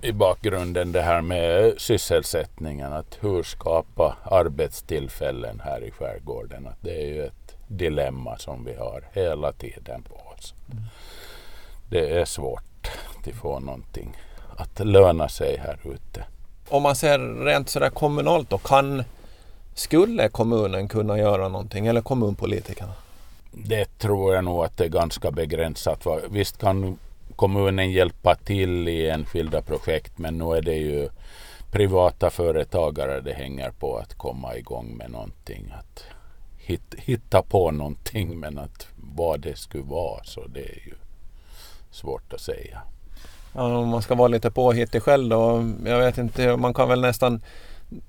i 0.01 0.11
bakgrunden 0.11 0.91
det 0.91 1.01
här 1.01 1.21
med 1.21 1.73
sysselsättningen. 1.77 2.93
Att 2.93 3.17
hur 3.21 3.43
skapa 3.43 4.17
arbetstillfällen 4.23 5.59
här 5.59 5.83
i 5.83 5.91
skärgården. 5.91 6.67
Att 6.67 6.81
det 6.81 7.01
är 7.01 7.07
ju 7.07 7.25
ett 7.25 7.57
dilemma 7.67 8.37
som 8.37 8.65
vi 8.65 8.75
har 8.75 9.03
hela 9.13 9.51
tiden 9.51 10.03
på 10.03 10.15
oss. 10.15 10.53
Mm. 10.71 10.83
Det 11.93 12.09
är 12.09 12.25
svårt 12.25 12.91
att 13.27 13.35
få 13.35 13.59
någonting 13.59 14.17
att 14.57 14.79
löna 14.79 15.29
sig 15.29 15.57
här 15.57 15.79
ute. 15.83 16.25
Om 16.69 16.83
man 16.83 16.95
ser 16.95 17.45
rent 17.45 17.69
sådär 17.69 17.89
kommunalt 17.89 18.49
då, 18.49 18.57
kan, 18.57 19.03
skulle 19.73 20.29
kommunen 20.29 20.87
kunna 20.87 21.17
göra 21.17 21.47
någonting 21.49 21.87
eller 21.87 22.01
kommunpolitikerna? 22.01 22.93
Det 23.51 23.99
tror 23.99 24.35
jag 24.35 24.43
nog 24.43 24.65
att 24.65 24.77
det 24.77 24.83
är 24.83 24.89
ganska 24.89 25.31
begränsat. 25.31 26.07
Visst 26.29 26.57
kan 26.57 26.97
kommunen 27.35 27.91
hjälpa 27.91 28.35
till 28.35 28.87
i 28.87 29.09
enskilda 29.09 29.61
projekt 29.61 30.17
men 30.17 30.37
nu 30.37 30.45
är 30.45 30.61
det 30.61 30.77
ju 30.77 31.09
privata 31.71 32.29
företagare 32.29 33.21
det 33.21 33.33
hänger 33.33 33.71
på 33.71 33.97
att 33.97 34.13
komma 34.13 34.55
igång 34.55 34.97
med 34.97 35.11
någonting. 35.11 35.73
Att 35.79 36.03
hitta 36.97 37.41
på 37.41 37.71
någonting 37.71 38.39
men 38.39 38.57
att 38.57 38.87
vad 38.95 39.39
det 39.39 39.57
skulle 39.57 39.83
vara 39.83 40.23
så 40.23 40.47
det 40.47 40.63
är 40.63 40.85
ju 40.85 40.93
svårt 41.93 42.33
att 42.33 42.41
säga. 42.41 42.81
Ja, 43.53 43.77
om 43.77 43.87
man 43.87 44.01
ska 44.01 44.15
vara 44.15 44.27
lite 44.27 44.51
påhittig 44.51 45.03
själv 45.03 45.29
då. 45.29 45.71
Jag 45.85 45.99
vet 45.99 46.17
inte, 46.17 46.57
man 46.57 46.73
kan 46.73 46.89
väl 46.89 47.01
nästan 47.01 47.41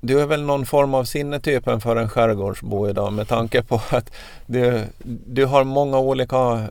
du 0.00 0.20
är 0.20 0.26
väl 0.26 0.42
någon 0.42 0.66
form 0.66 0.94
av 0.94 1.04
sinnetypen 1.04 1.80
för 1.80 1.96
en 1.96 2.08
skärgårdsbo 2.08 2.88
idag 2.88 3.12
med 3.12 3.28
tanke 3.28 3.62
på 3.62 3.80
att 3.90 4.10
du, 4.46 4.82
du 5.26 5.44
har 5.44 5.64
många 5.64 5.98
olika 5.98 6.66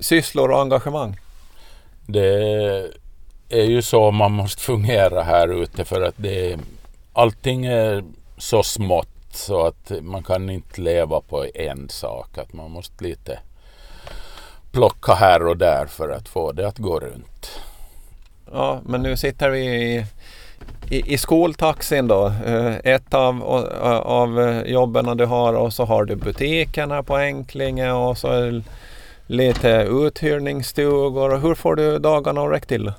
sysslor 0.00 0.50
och 0.50 0.60
engagemang 0.60 1.16
det 2.06 2.90
är 3.48 3.64
ju 3.64 3.82
så 3.82 4.10
man 4.10 4.32
måste 4.32 4.62
fungera 4.62 5.22
här 5.22 5.62
ute 5.62 5.84
för 5.84 6.02
att 6.02 6.14
det, 6.16 6.58
allting 7.12 7.66
är 7.66 8.04
så 8.38 8.62
smått 8.62 9.08
så 9.30 9.66
att 9.66 9.92
man 10.02 10.22
kan 10.22 10.50
inte 10.50 10.80
leva 10.80 11.20
på 11.20 11.46
en 11.54 11.88
sak. 11.88 12.38
Att 12.38 12.52
man 12.52 12.70
måste 12.70 13.04
lite 13.04 13.38
plocka 14.76 15.14
här 15.14 15.46
och 15.46 15.56
där 15.56 15.86
för 15.86 16.08
att 16.08 16.28
få 16.28 16.52
det 16.52 16.68
att 16.68 16.78
gå 16.78 17.00
runt. 17.00 17.60
Ja, 18.52 18.80
men 18.84 19.02
nu 19.02 19.16
sitter 19.16 19.50
vi 19.50 19.64
i, 19.64 20.04
i, 20.90 21.14
i 21.14 21.18
skoltaxin 21.18 22.08
då. 22.08 22.26
Eh, 22.46 22.76
ett 22.84 23.14
av, 23.14 23.42
av 24.04 24.62
jobben 24.66 25.16
du 25.16 25.24
har 25.24 25.54
och 25.54 25.72
så 25.72 25.84
har 25.84 26.04
du 26.04 26.16
butiken 26.16 26.90
här 26.90 27.02
på 27.02 27.16
Enklinge 27.16 27.92
och 27.92 28.18
så 28.18 28.62
lite 29.26 29.68
uthyrningsstugor. 29.90 31.38
Hur 31.38 31.54
får 31.54 31.76
du 31.76 31.98
dagarna 31.98 32.42
att 32.42 32.52
räcka 32.52 32.66
till? 32.66 32.92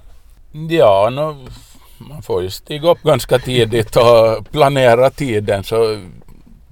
Ja, 0.70 1.10
no, 1.10 1.36
man 1.98 2.22
får 2.22 2.44
ju 2.44 2.50
stiga 2.50 2.90
upp 2.92 3.04
ganska 3.04 3.40
tidigt 3.40 3.96
och 3.96 4.52
planera 4.52 5.10
tiden 5.10 5.64
så 5.64 6.00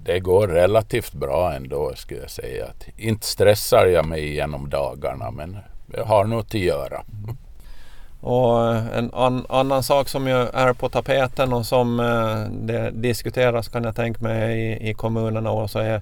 det 0.06 0.20
går 0.20 0.48
relativt 0.48 1.14
bra 1.14 1.54
ändå 1.54 1.94
skulle 1.96 2.20
jag 2.20 2.30
säga. 2.30 2.66
Inte 2.98 3.26
stressar 3.26 3.86
jag 3.86 4.06
mig 4.06 4.34
genom 4.34 4.70
dagarna 4.70 5.32
men 5.32 5.58
jag 5.94 6.06
har 6.06 6.26
något 6.26 6.46
att 6.46 6.54
göra. 6.54 7.04
Och 8.22 8.76
en 8.76 9.12
an, 9.14 9.46
annan 9.50 9.84
sak 9.84 10.10
som 10.10 10.28
ju 10.28 10.36
är 10.36 10.74
på 10.74 10.90
tapeten 10.90 11.54
och 11.54 11.66
som 11.66 12.00
eh, 12.00 12.86
diskuteras 12.92 13.68
kan 13.68 13.84
jag 13.84 13.96
tänka 13.96 14.24
mig 14.24 14.60
i, 14.60 14.90
i 14.90 14.94
kommunerna 14.94 15.52
också 15.52 15.80
är 15.80 16.02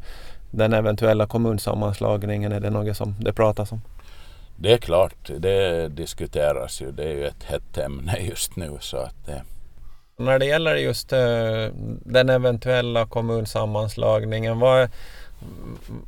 den 0.51 0.73
eventuella 0.73 1.27
kommunsammanslagningen. 1.27 2.51
Är 2.51 2.59
det 2.59 2.69
något 2.69 2.97
som 2.97 3.15
det 3.19 3.33
pratas 3.33 3.71
om? 3.71 3.81
Det 4.55 4.73
är 4.73 4.77
klart, 4.77 5.29
det 5.37 5.87
diskuteras 5.87 6.81
ju. 6.81 6.91
Det 6.91 7.03
är 7.03 7.13
ju 7.13 7.25
ett 7.25 7.43
hett 7.43 7.77
ämne 7.77 8.17
just 8.19 8.55
nu. 8.55 8.77
Så 8.79 8.97
att 8.97 9.25
det... 9.25 9.41
När 10.17 10.39
det 10.39 10.45
gäller 10.45 10.75
just 10.75 11.13
eh, 11.13 11.67
den 12.05 12.29
eventuella 12.29 13.05
kommunsammanslagningen, 13.05 14.59
vad 14.59 14.81
är, 14.81 14.89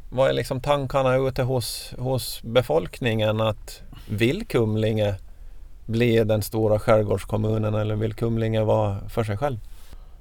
vad 0.10 0.30
är 0.30 0.34
liksom 0.34 0.62
tankarna 0.62 1.16
ute 1.16 1.44
hos, 1.44 1.94
hos 1.98 2.42
befolkningen? 2.44 3.42
att 3.42 3.82
Vill 4.10 4.46
Kumlinge 4.46 5.16
bli 5.86 6.24
den 6.24 6.42
stora 6.42 6.80
skärgårdskommunen 6.80 7.76
eller 7.76 7.96
vill 7.96 8.14
Kumlinge 8.14 8.64
vara 8.64 9.10
för 9.10 9.24
sig 9.24 9.38
själv? 9.38 9.58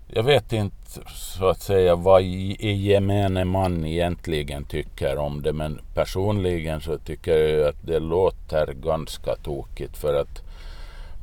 Jag 0.09 0.23
vet 0.23 0.53
inte 0.53 0.76
så 1.14 1.49
att 1.49 1.62
säga 1.62 1.97
vad 1.97 2.23
gemene 2.23 3.45
man 3.45 3.85
egentligen 3.85 4.64
tycker 4.64 5.17
om 5.17 5.43
det 5.43 5.53
men 5.53 5.81
personligen 5.95 6.81
så 6.81 6.99
tycker 6.99 7.37
jag 7.37 7.69
att 7.69 7.87
det 7.87 7.99
låter 7.99 8.67
ganska 8.73 9.37
tokigt 9.37 9.97
för 9.97 10.14
att 10.14 10.43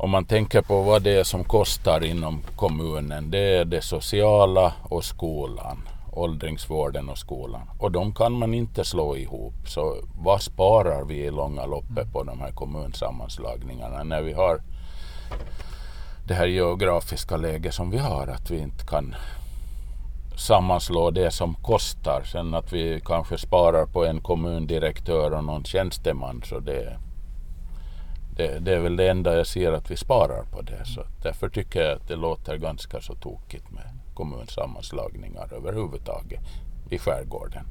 om 0.01 0.09
man 0.09 0.25
tänker 0.25 0.61
på 0.61 0.81
vad 0.81 1.01
det 1.01 1.19
är 1.19 1.23
som 1.23 1.43
kostar 1.43 2.03
inom 2.03 2.41
kommunen, 2.55 3.31
det 3.31 3.57
är 3.57 3.65
det 3.65 3.81
sociala 3.81 4.73
och 4.83 5.03
skolan, 5.03 5.89
åldringsvården 6.11 7.09
och 7.09 7.17
skolan. 7.17 7.61
Och 7.79 7.91
de 7.91 8.13
kan 8.13 8.31
man 8.31 8.53
inte 8.53 8.83
slå 8.83 9.17
ihop. 9.17 9.53
Så 9.67 9.95
vad 10.23 10.41
sparar 10.41 11.03
vi 11.03 11.15
i 11.15 11.31
långa 11.31 11.65
loppet 11.65 12.13
på 12.13 12.23
de 12.23 12.39
här 12.39 12.51
kommunsammanslagningarna 12.51 14.03
när 14.03 14.21
vi 14.21 14.33
har 14.33 14.61
det 16.27 16.33
här 16.33 16.47
geografiska 16.47 17.37
läget 17.37 17.73
som 17.73 17.91
vi 17.91 17.97
har, 17.97 18.27
att 18.27 18.51
vi 18.51 18.59
inte 18.59 18.85
kan 18.85 19.15
sammanslå 20.37 21.11
det 21.11 21.31
som 21.31 21.53
kostar. 21.53 22.23
Sen 22.23 22.53
att 22.53 22.73
vi 22.73 23.01
kanske 23.05 23.37
sparar 23.37 23.85
på 23.85 24.05
en 24.05 24.21
kommundirektör 24.21 25.33
och 25.33 25.43
någon 25.43 25.63
tjänsteman 25.63 26.41
så 26.45 26.59
det, 26.59 26.97
det, 28.41 28.59
det 28.59 28.75
är 28.75 28.79
väl 28.79 28.95
det 28.95 29.09
enda 29.09 29.37
jag 29.37 29.47
ser 29.47 29.71
att 29.71 29.91
vi 29.91 29.97
sparar 29.97 30.43
på 30.43 30.61
det. 30.61 30.85
Så 30.85 31.01
därför 31.23 31.49
tycker 31.49 31.81
jag 31.81 31.91
att 31.91 32.07
det 32.07 32.15
låter 32.15 32.57
ganska 32.57 33.01
så 33.01 33.15
tokigt 33.15 33.71
med 33.71 33.83
kommunsammanslagningar 34.13 35.53
överhuvudtaget 35.53 36.41
i 36.89 36.97
skärgården. 36.97 37.63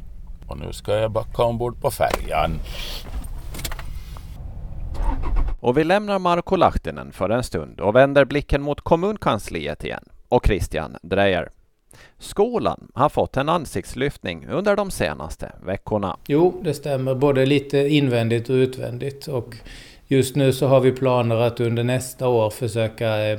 Och 0.49 0.59
nu 0.59 0.73
ska 0.73 0.95
jag 0.95 1.11
backa 1.11 1.43
ombord 1.43 1.81
på 1.81 1.91
färjan. 1.91 2.61
Och 5.61 5.79
vi 5.79 5.85
lämnar 5.85 6.19
Marko 6.19 6.57
Lahtinen 6.57 7.13
för 7.13 7.31
en 7.31 7.43
stund 7.43 7.81
och 7.81 7.97
vänder 7.97 8.25
blicken 8.25 8.63
mot 8.63 8.81
kommunkansliet 8.81 9.85
igen 9.85 10.05
och 10.29 10.47
Christian 10.47 10.97
Drejer. 11.03 11.51
Skolan 12.19 12.89
har 12.95 13.09
fått 13.09 13.37
en 13.37 13.49
ansiktslyftning 13.49 14.47
under 14.49 14.77
de 14.77 14.91
senaste 14.91 15.53
veckorna. 15.63 16.17
Jo, 16.27 16.61
det 16.65 16.75
stämmer. 16.75 17.15
Både 17.15 17.47
lite 17.47 17.79
invändigt 17.79 18.51
och 18.51 18.55
utvändigt. 18.55 19.27
Och 19.27 19.57
just 20.11 20.37
nu 20.37 20.53
så 20.53 20.67
har 20.67 20.81
vi 20.81 20.93
planer 20.93 21.37
att 21.37 21.61
under 21.61 21.85
nästa 21.85 22.29
år 22.29 22.51
försöka 22.51 23.31
eh, 23.31 23.39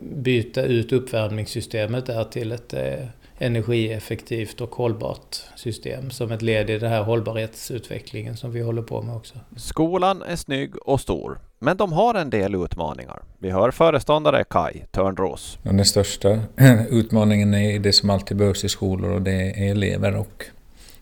byta 0.00 0.62
ut 0.62 0.92
uppvärmningssystemet 0.92 2.06
där 2.06 2.24
till 2.24 2.52
ett 2.52 2.74
eh, 2.74 3.06
energieffektivt 3.38 4.60
och 4.60 4.74
hållbart 4.74 5.36
system 5.56 6.10
som 6.10 6.32
ett 6.32 6.42
led 6.42 6.70
i 6.70 6.78
den 6.78 6.90
här 6.90 7.02
hållbarhetsutvecklingen 7.02 8.36
som 8.36 8.52
vi 8.52 8.60
håller 8.60 8.82
på 8.82 9.02
med 9.02 9.16
också. 9.16 9.34
Skolan 9.56 10.22
är 10.22 10.36
snygg 10.36 10.76
och 10.76 11.00
stor, 11.00 11.38
men 11.58 11.76
de 11.76 11.92
har 11.92 12.14
en 12.14 12.30
del 12.30 12.54
utmaningar. 12.54 13.22
Vi 13.38 13.50
hör 13.50 13.70
föreståndare 13.70 14.44
Kai 14.44 14.82
Törnros. 14.90 15.58
Den 15.62 15.84
största 15.84 16.38
utmaningen 16.90 17.54
är 17.54 17.78
det 17.78 17.92
som 17.92 18.10
alltid 18.10 18.36
behövs 18.36 18.64
i 18.64 18.68
skolor 18.68 19.10
och 19.10 19.22
det 19.22 19.32
är 19.32 19.70
elever 19.70 20.16
och 20.16 20.44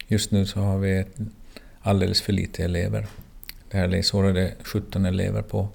just 0.08 0.30
nu 0.30 0.46
så 0.46 0.60
har 0.60 0.78
vi 0.78 1.04
alldeles 1.80 2.22
för 2.22 2.32
lite 2.32 2.64
elever. 2.64 3.06
Det 3.70 3.78
här 3.78 3.88
läsåret 3.88 4.30
är 4.30 4.40
det 4.40 4.54
17 4.62 5.06
elever 5.06 5.42
på 5.42 5.68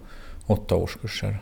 åtta 0.46 0.76
årskurser. 0.76 1.38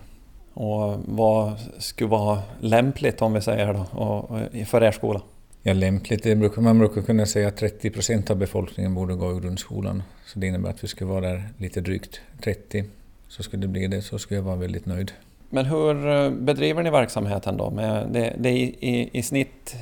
Och 0.53 0.99
vad 1.05 1.53
skulle 1.77 2.09
vara 2.09 2.39
lämpligt 2.59 3.21
om 3.21 3.33
vi 3.33 3.41
säger 3.41 3.73
då, 3.73 4.27
för 4.65 4.83
er 4.83 4.91
skola? 4.91 5.21
Ja, 5.63 5.73
lämpligt, 5.73 6.23
det 6.23 6.35
brukar, 6.35 6.61
man 6.61 6.79
brukar 6.79 7.01
kunna 7.01 7.25
säga 7.25 7.47
att 7.47 7.57
30 7.57 7.89
procent 7.89 8.29
av 8.31 8.37
befolkningen 8.37 8.93
borde 8.93 9.15
gå 9.15 9.37
i 9.37 9.39
grundskolan. 9.39 10.03
Så 10.25 10.39
det 10.39 10.47
innebär 10.47 10.69
att 10.69 10.83
vi 10.83 10.87
skulle 10.87 11.09
vara 11.09 11.21
där 11.21 11.49
lite 11.57 11.81
drygt 11.81 12.21
30. 12.43 12.83
Så 13.27 13.43
skulle 13.43 13.61
det 13.61 13.67
bli 13.67 13.87
det 13.87 14.01
så 14.01 14.19
skulle 14.19 14.37
jag 14.37 14.43
vara 14.43 14.55
väldigt 14.55 14.85
nöjd. 14.85 15.11
Men 15.49 15.65
hur 15.65 16.07
eh, 16.07 16.29
bedriver 16.29 16.83
ni 16.83 16.89
verksamheten 16.89 17.57
då? 17.57 17.69
det, 18.11 18.35
det 18.37 18.49
är 18.49 18.53
i, 18.53 18.75
i, 18.79 19.09
i, 19.19 19.23
snitt 19.23 19.75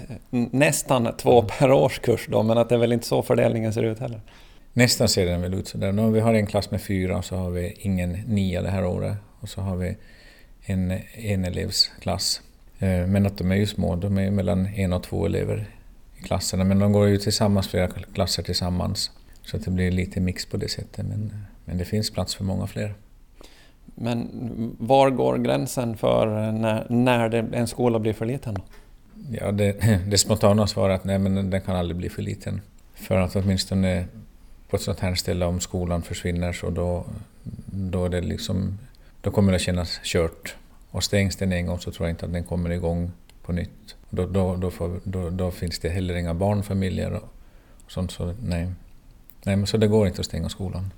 nästan 0.51 1.09
två 1.17 1.39
mm. 1.39 1.51
per 1.59 1.71
årskurs 1.71 2.27
då, 2.29 2.43
men 2.43 2.57
att 2.57 2.69
det 2.69 2.75
är 2.75 2.79
väl 2.79 2.93
inte 2.93 3.07
så 3.07 3.21
fördelningen 3.21 3.73
ser 3.73 3.83
ut 3.83 3.99
heller? 3.99 4.21
Nästan 4.79 5.09
ser 5.09 5.25
den 5.25 5.41
väl 5.41 5.53
ut 5.53 5.67
sådär. 5.67 5.91
Nu, 5.91 6.11
vi 6.11 6.19
har 6.19 6.33
en 6.33 6.45
klass 6.45 6.71
med 6.71 6.81
fyra 6.81 7.17
och 7.17 7.25
så 7.25 7.35
har 7.35 7.49
vi 7.49 7.73
ingen 7.79 8.11
nia 8.11 8.61
det 8.61 8.69
här 8.69 8.85
året. 8.85 9.17
Och 9.39 9.49
så 9.49 9.61
har 9.61 9.75
vi 9.75 9.97
en 10.61 10.91
enelevsklass. 11.13 12.41
Eh, 12.79 13.07
men 13.07 13.25
att 13.25 13.37
de 13.37 13.51
är 13.51 13.55
ju 13.55 13.65
små, 13.65 13.95
de 13.95 14.17
är 14.17 14.31
mellan 14.31 14.65
en 14.65 14.93
och 14.93 15.03
två 15.03 15.25
elever 15.25 15.69
i 16.17 16.23
klasserna. 16.23 16.63
Men 16.63 16.79
de 16.79 16.91
går 16.91 17.07
ju 17.07 17.17
tillsammans, 17.17 17.67
flera 17.67 17.87
klasser 17.87 18.43
tillsammans. 18.43 19.11
Så 19.43 19.57
att 19.57 19.65
det 19.65 19.71
blir 19.71 19.91
lite 19.91 20.19
mix 20.19 20.45
på 20.45 20.57
det 20.57 20.69
sättet. 20.69 21.05
Men, 21.05 21.33
men 21.65 21.77
det 21.77 21.85
finns 21.85 22.11
plats 22.11 22.35
för 22.35 22.43
många 22.43 22.67
fler. 22.67 22.93
Men 23.85 24.29
var 24.79 25.09
går 25.09 25.37
gränsen 25.37 25.97
för 25.97 26.51
när, 26.51 26.87
när 26.89 27.29
det, 27.29 27.45
en 27.53 27.67
skola 27.67 27.99
blir 27.99 28.13
för 28.13 28.25
liten? 28.25 28.57
Ja, 29.31 29.51
det, 29.51 29.99
det 30.07 30.17
spontana 30.17 30.67
svaret 30.67 30.91
är 30.91 30.95
att 30.95 31.03
nej, 31.03 31.19
men 31.19 31.49
den 31.49 31.61
kan 31.61 31.75
aldrig 31.75 31.97
bli 31.97 32.09
för 32.09 32.21
liten. 32.21 32.61
För 32.93 33.15
att 33.15 33.35
åtminstone 33.35 34.05
på 34.69 34.75
ett 34.75 34.81
sånt 34.81 34.99
här 34.99 35.15
ställe 35.15 35.45
om 35.45 35.59
skolan 35.59 36.01
försvinner 36.01 36.53
så 36.53 36.69
då, 36.69 37.05
då 37.65 38.05
är 38.05 38.09
det 38.09 38.21
liksom 38.21 38.77
då 39.21 39.31
kommer 39.31 39.51
det 39.51 39.59
kännas 39.59 39.99
kört. 40.03 40.55
Och 40.91 41.03
stängs 41.03 41.35
den 41.35 41.51
en 41.51 41.65
gång 41.65 41.79
så 41.79 41.91
tror 41.91 42.07
jag 42.07 42.13
inte 42.13 42.25
att 42.25 42.33
den 42.33 42.43
kommer 42.43 42.69
igång 42.69 43.11
på 43.41 43.51
nytt. 43.51 43.95
Då, 44.09 44.25
då, 44.25 44.55
då, 44.55 44.71
får, 44.71 44.99
då, 45.03 45.29
då 45.29 45.51
finns 45.51 45.79
det 45.79 45.89
heller 45.89 46.15
inga 46.15 46.33
barnfamiljer 46.33 47.13
och, 47.13 47.29
sånt. 47.87 48.11
Så 48.11 48.33
nej. 48.43 48.67
nej, 49.43 49.55
men 49.55 49.67
så 49.67 49.77
det 49.77 49.87
går 49.87 50.07
inte 50.07 50.19
att 50.19 50.25
stänga 50.25 50.49
skolan. 50.49 50.91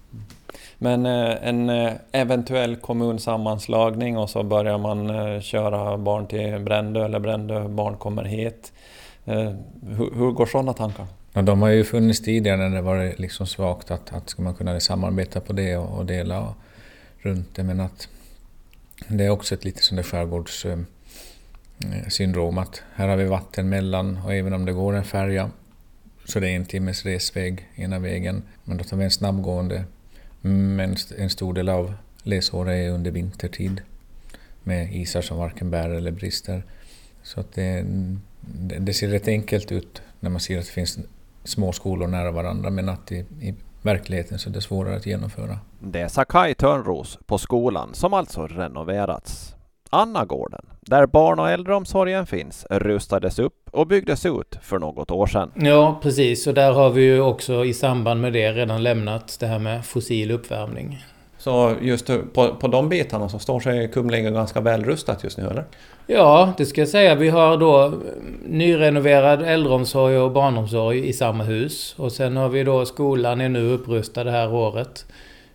Men 0.78 1.06
eh, 1.06 1.48
en 1.48 1.70
eh, 1.70 1.94
eventuell 2.12 2.76
kommunsammanslagning 2.76 4.18
och 4.18 4.30
så 4.30 4.44
börjar 4.44 4.78
man 4.78 5.10
eh, 5.10 5.42
köra 5.42 5.98
barn 5.98 6.28
till 6.28 6.60
Brändö 6.60 7.06
eller 7.06 7.20
Brändö 7.20 7.68
barn 7.68 7.98
kommer 7.98 8.24
hit. 8.24 8.74
Hur, 9.26 10.16
hur 10.16 10.32
går 10.32 10.46
sådana 10.46 10.74
tankar? 10.74 11.08
Ja, 11.34 11.42
de 11.42 11.62
har 11.62 11.70
ju 11.70 11.84
funnits 11.84 12.22
tidigare 12.22 12.58
när 12.58 12.76
det 12.76 12.82
varit 12.82 13.20
liksom 13.20 13.48
svagt 13.48 13.92
att, 13.92 14.14
att 14.14 14.30
ska 14.30 14.42
man 14.42 14.56
kunna 14.56 14.80
samarbeta 14.80 15.42
på 15.42 15.54
det 15.54 15.78
och, 15.78 15.98
och 15.98 16.06
dela. 16.06 16.42
Och, 16.42 16.56
runt 17.22 17.56
det. 17.56 17.64
Men 17.64 17.80
att 17.80 18.08
det 19.08 19.26
är 19.26 19.30
också 19.30 19.56
ett 19.56 19.66
lite 19.66 19.84
sånt 19.84 20.06
skärgårdssyndrom 20.06 22.58
eh, 22.58 22.64
eh, 22.64 22.70
att 22.70 22.84
här 22.94 23.08
har 23.08 23.18
vi 23.18 23.26
vatten 23.26 23.70
mellan 23.70 24.18
och 24.18 24.34
även 24.34 24.54
om 24.54 24.66
det 24.66 24.74
går 24.74 24.96
en 24.96 25.04
färja 25.04 25.52
så 26.26 26.40
det 26.40 26.50
är 26.50 26.56
en 26.56 26.66
timmes 26.66 27.06
resväg 27.06 27.70
ena 27.76 28.00
vägen. 28.00 28.44
Men 28.64 28.78
då 28.78 28.84
tar 28.84 28.98
vi 28.98 29.04
en 29.04 29.12
snabbgående. 29.12 29.84
Men 30.42 30.96
en 31.18 31.30
stor 31.30 31.54
del 31.54 31.70
av 31.70 31.94
läsåret 32.24 32.74
är 32.74 32.90
under 32.90 33.12
vintertid 33.12 33.82
med 34.64 34.96
isar 34.96 35.22
som 35.22 35.38
varken 35.38 35.72
bär 35.72 35.90
eller 35.90 36.12
brister. 36.12 36.64
Så 37.24 37.40
att 37.40 37.54
det, 37.54 37.86
det 38.80 38.94
ser 38.94 39.08
rätt 39.08 39.28
enkelt 39.28 39.72
ut 39.72 40.02
när 40.20 40.30
man 40.30 40.40
ser 40.40 40.60
att 40.60 40.66
det 40.66 40.72
finns 40.72 41.00
små 41.44 41.72
skolor 41.72 42.08
nära 42.08 42.32
varandra 42.32 42.70
men 42.70 42.90
att 42.90 43.12
i, 43.12 43.16
i 43.42 43.56
verkligheten 43.82 44.40
så 44.40 44.50
är 44.50 44.54
det 44.54 44.62
svårare 44.62 44.96
att 44.96 45.06
genomföra. 45.06 45.60
Det 45.80 46.10
sa 46.10 46.26
Kai 46.26 46.54
Törnros 46.54 47.20
på 47.26 47.38
skolan 47.38 47.94
som 47.94 48.14
alltså 48.14 48.48
renoverats. 48.48 49.56
Annagården, 49.94 50.66
där 50.82 51.06
barn 51.06 51.40
och 51.40 51.50
äldreomsorgen 51.50 52.26
finns, 52.26 52.66
rustades 52.70 53.40
upp 53.40 53.70
och 53.72 53.88
byggdes 53.88 54.26
ut 54.26 54.58
för 54.62 54.80
något 54.80 55.12
år 55.12 55.28
sedan. 55.28 55.52
Ja, 55.56 56.00
precis. 56.04 56.48
Och 56.48 56.54
där 56.54 56.74
har 56.74 56.90
vi 56.90 57.02
ju 57.02 57.22
också 57.22 57.66
i 57.66 57.74
samband 57.74 58.22
med 58.22 58.34
det 58.34 58.52
redan 58.52 58.84
lämnat 58.84 59.38
det 59.40 59.48
här 59.48 59.60
med 59.60 59.86
fossil 59.86 60.32
uppvärmning. 60.32 61.00
Så 61.44 61.76
just 61.82 62.08
på, 62.34 62.56
på 62.56 62.68
de 62.68 62.90
bitarna 62.90 63.30
så 63.30 63.40
står 63.40 63.60
sig 63.60 63.88
Kumlinge 63.88 64.32
ganska 64.32 64.62
väl 64.62 64.84
rustat 64.84 65.24
just 65.24 65.38
nu, 65.38 65.48
eller? 65.48 65.64
Ja, 66.08 66.54
det 66.58 66.66
ska 66.66 66.82
jag 66.82 66.88
säga. 66.88 67.16
Vi 67.16 67.30
har 67.30 67.58
då 67.58 67.94
nyrenoverad 68.46 69.42
äldreomsorg 69.42 70.18
och 70.18 70.32
barnomsorg 70.32 71.08
i 71.08 71.14
samma 71.14 71.44
hus. 71.44 71.96
Och 71.98 72.12
sen 72.12 72.38
har 72.38 72.50
vi 72.50 72.64
då 72.64 72.86
skolan 72.86 73.42
är 73.42 73.50
nu 73.50 73.74
upprustad 73.74 74.24
det 74.24 74.32
här 74.32 74.54
året. 74.54 75.06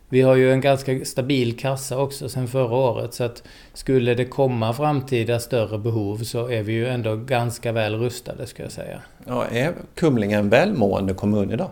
Vi 0.08 0.20
har 0.20 0.34
ju 0.34 0.52
en 0.52 0.60
ganska 0.60 1.04
stabil 1.04 1.58
kassa 1.58 1.98
också 1.98 2.28
sen 2.28 2.48
förra 2.48 2.76
året 2.76 3.14
så 3.14 3.24
att 3.24 3.42
skulle 3.74 4.14
det 4.14 4.24
komma 4.24 4.72
framtida 4.72 5.38
större 5.38 5.78
behov 5.78 6.16
så 6.16 6.48
är 6.48 6.62
vi 6.62 6.72
ju 6.72 6.88
ändå 6.88 7.16
ganska 7.16 7.72
väl 7.72 7.94
rustade 7.94 8.46
ska 8.46 8.62
jag 8.62 8.72
säga. 8.72 9.00
Ja, 9.26 9.44
är 9.44 9.72
Kumlinge 9.94 10.38
en 10.38 10.48
välmående 10.48 11.14
kommun 11.14 11.50
idag? 11.50 11.70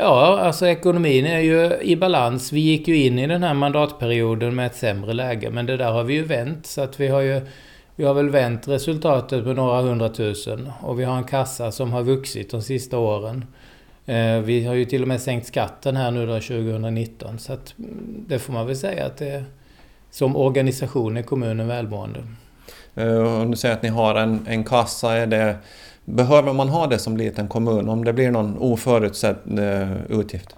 Ja, 0.00 0.38
alltså 0.40 0.66
ekonomin 0.66 1.26
är 1.26 1.40
ju 1.40 1.80
i 1.82 1.96
balans. 1.96 2.52
Vi 2.52 2.60
gick 2.60 2.88
ju 2.88 2.96
in 2.96 3.18
i 3.18 3.26
den 3.26 3.42
här 3.42 3.54
mandatperioden 3.54 4.54
med 4.54 4.66
ett 4.66 4.76
sämre 4.76 5.12
läge, 5.12 5.50
men 5.50 5.66
det 5.66 5.76
där 5.76 5.90
har 5.90 6.04
vi 6.04 6.14
ju 6.14 6.22
vänt. 6.22 6.66
Så 6.66 6.80
att 6.80 7.00
vi 7.00 7.08
har 7.08 7.20
ju 7.20 7.40
vi 7.96 8.04
har 8.04 8.14
väl 8.14 8.30
vänt 8.30 8.68
resultatet 8.68 9.46
med 9.46 9.56
några 9.56 9.80
hundratusen 9.80 10.72
och 10.80 11.00
vi 11.00 11.04
har 11.04 11.16
en 11.16 11.24
kassa 11.24 11.72
som 11.72 11.92
har 11.92 12.02
vuxit 12.02 12.50
de 12.50 12.62
sista 12.62 12.98
åren. 12.98 13.44
Eh, 14.06 14.38
vi 14.38 14.64
har 14.64 14.74
ju 14.74 14.84
till 14.84 15.02
och 15.02 15.08
med 15.08 15.20
sänkt 15.20 15.46
skatten 15.46 15.96
här 15.96 16.10
nu 16.10 16.26
då 16.26 16.32
2019 16.32 17.38
så 17.38 17.52
att 17.52 17.74
mm, 17.78 18.24
det 18.28 18.38
får 18.38 18.52
man 18.52 18.66
väl 18.66 18.76
säga 18.76 19.06
att 19.06 19.16
det 19.16 19.28
är, 19.28 19.44
som 20.10 20.36
organisation 20.36 21.16
är 21.16 21.22
kommunen 21.22 21.68
välmående. 21.68 22.20
Eh, 22.94 23.42
om 23.42 23.50
du 23.50 23.56
säger 23.56 23.74
att 23.74 23.82
ni 23.82 23.88
har 23.88 24.14
en, 24.14 24.46
en 24.48 24.64
kassa, 24.64 25.12
är 25.12 25.26
det, 25.26 25.56
behöver 26.04 26.52
man 26.52 26.68
ha 26.68 26.86
det 26.86 26.98
som 26.98 27.16
liten 27.16 27.48
kommun 27.48 27.88
om 27.88 28.04
det 28.04 28.12
blir 28.12 28.30
någon 28.30 28.58
oförutsedd 28.58 29.36
eh, 29.58 30.18
utgift? 30.20 30.56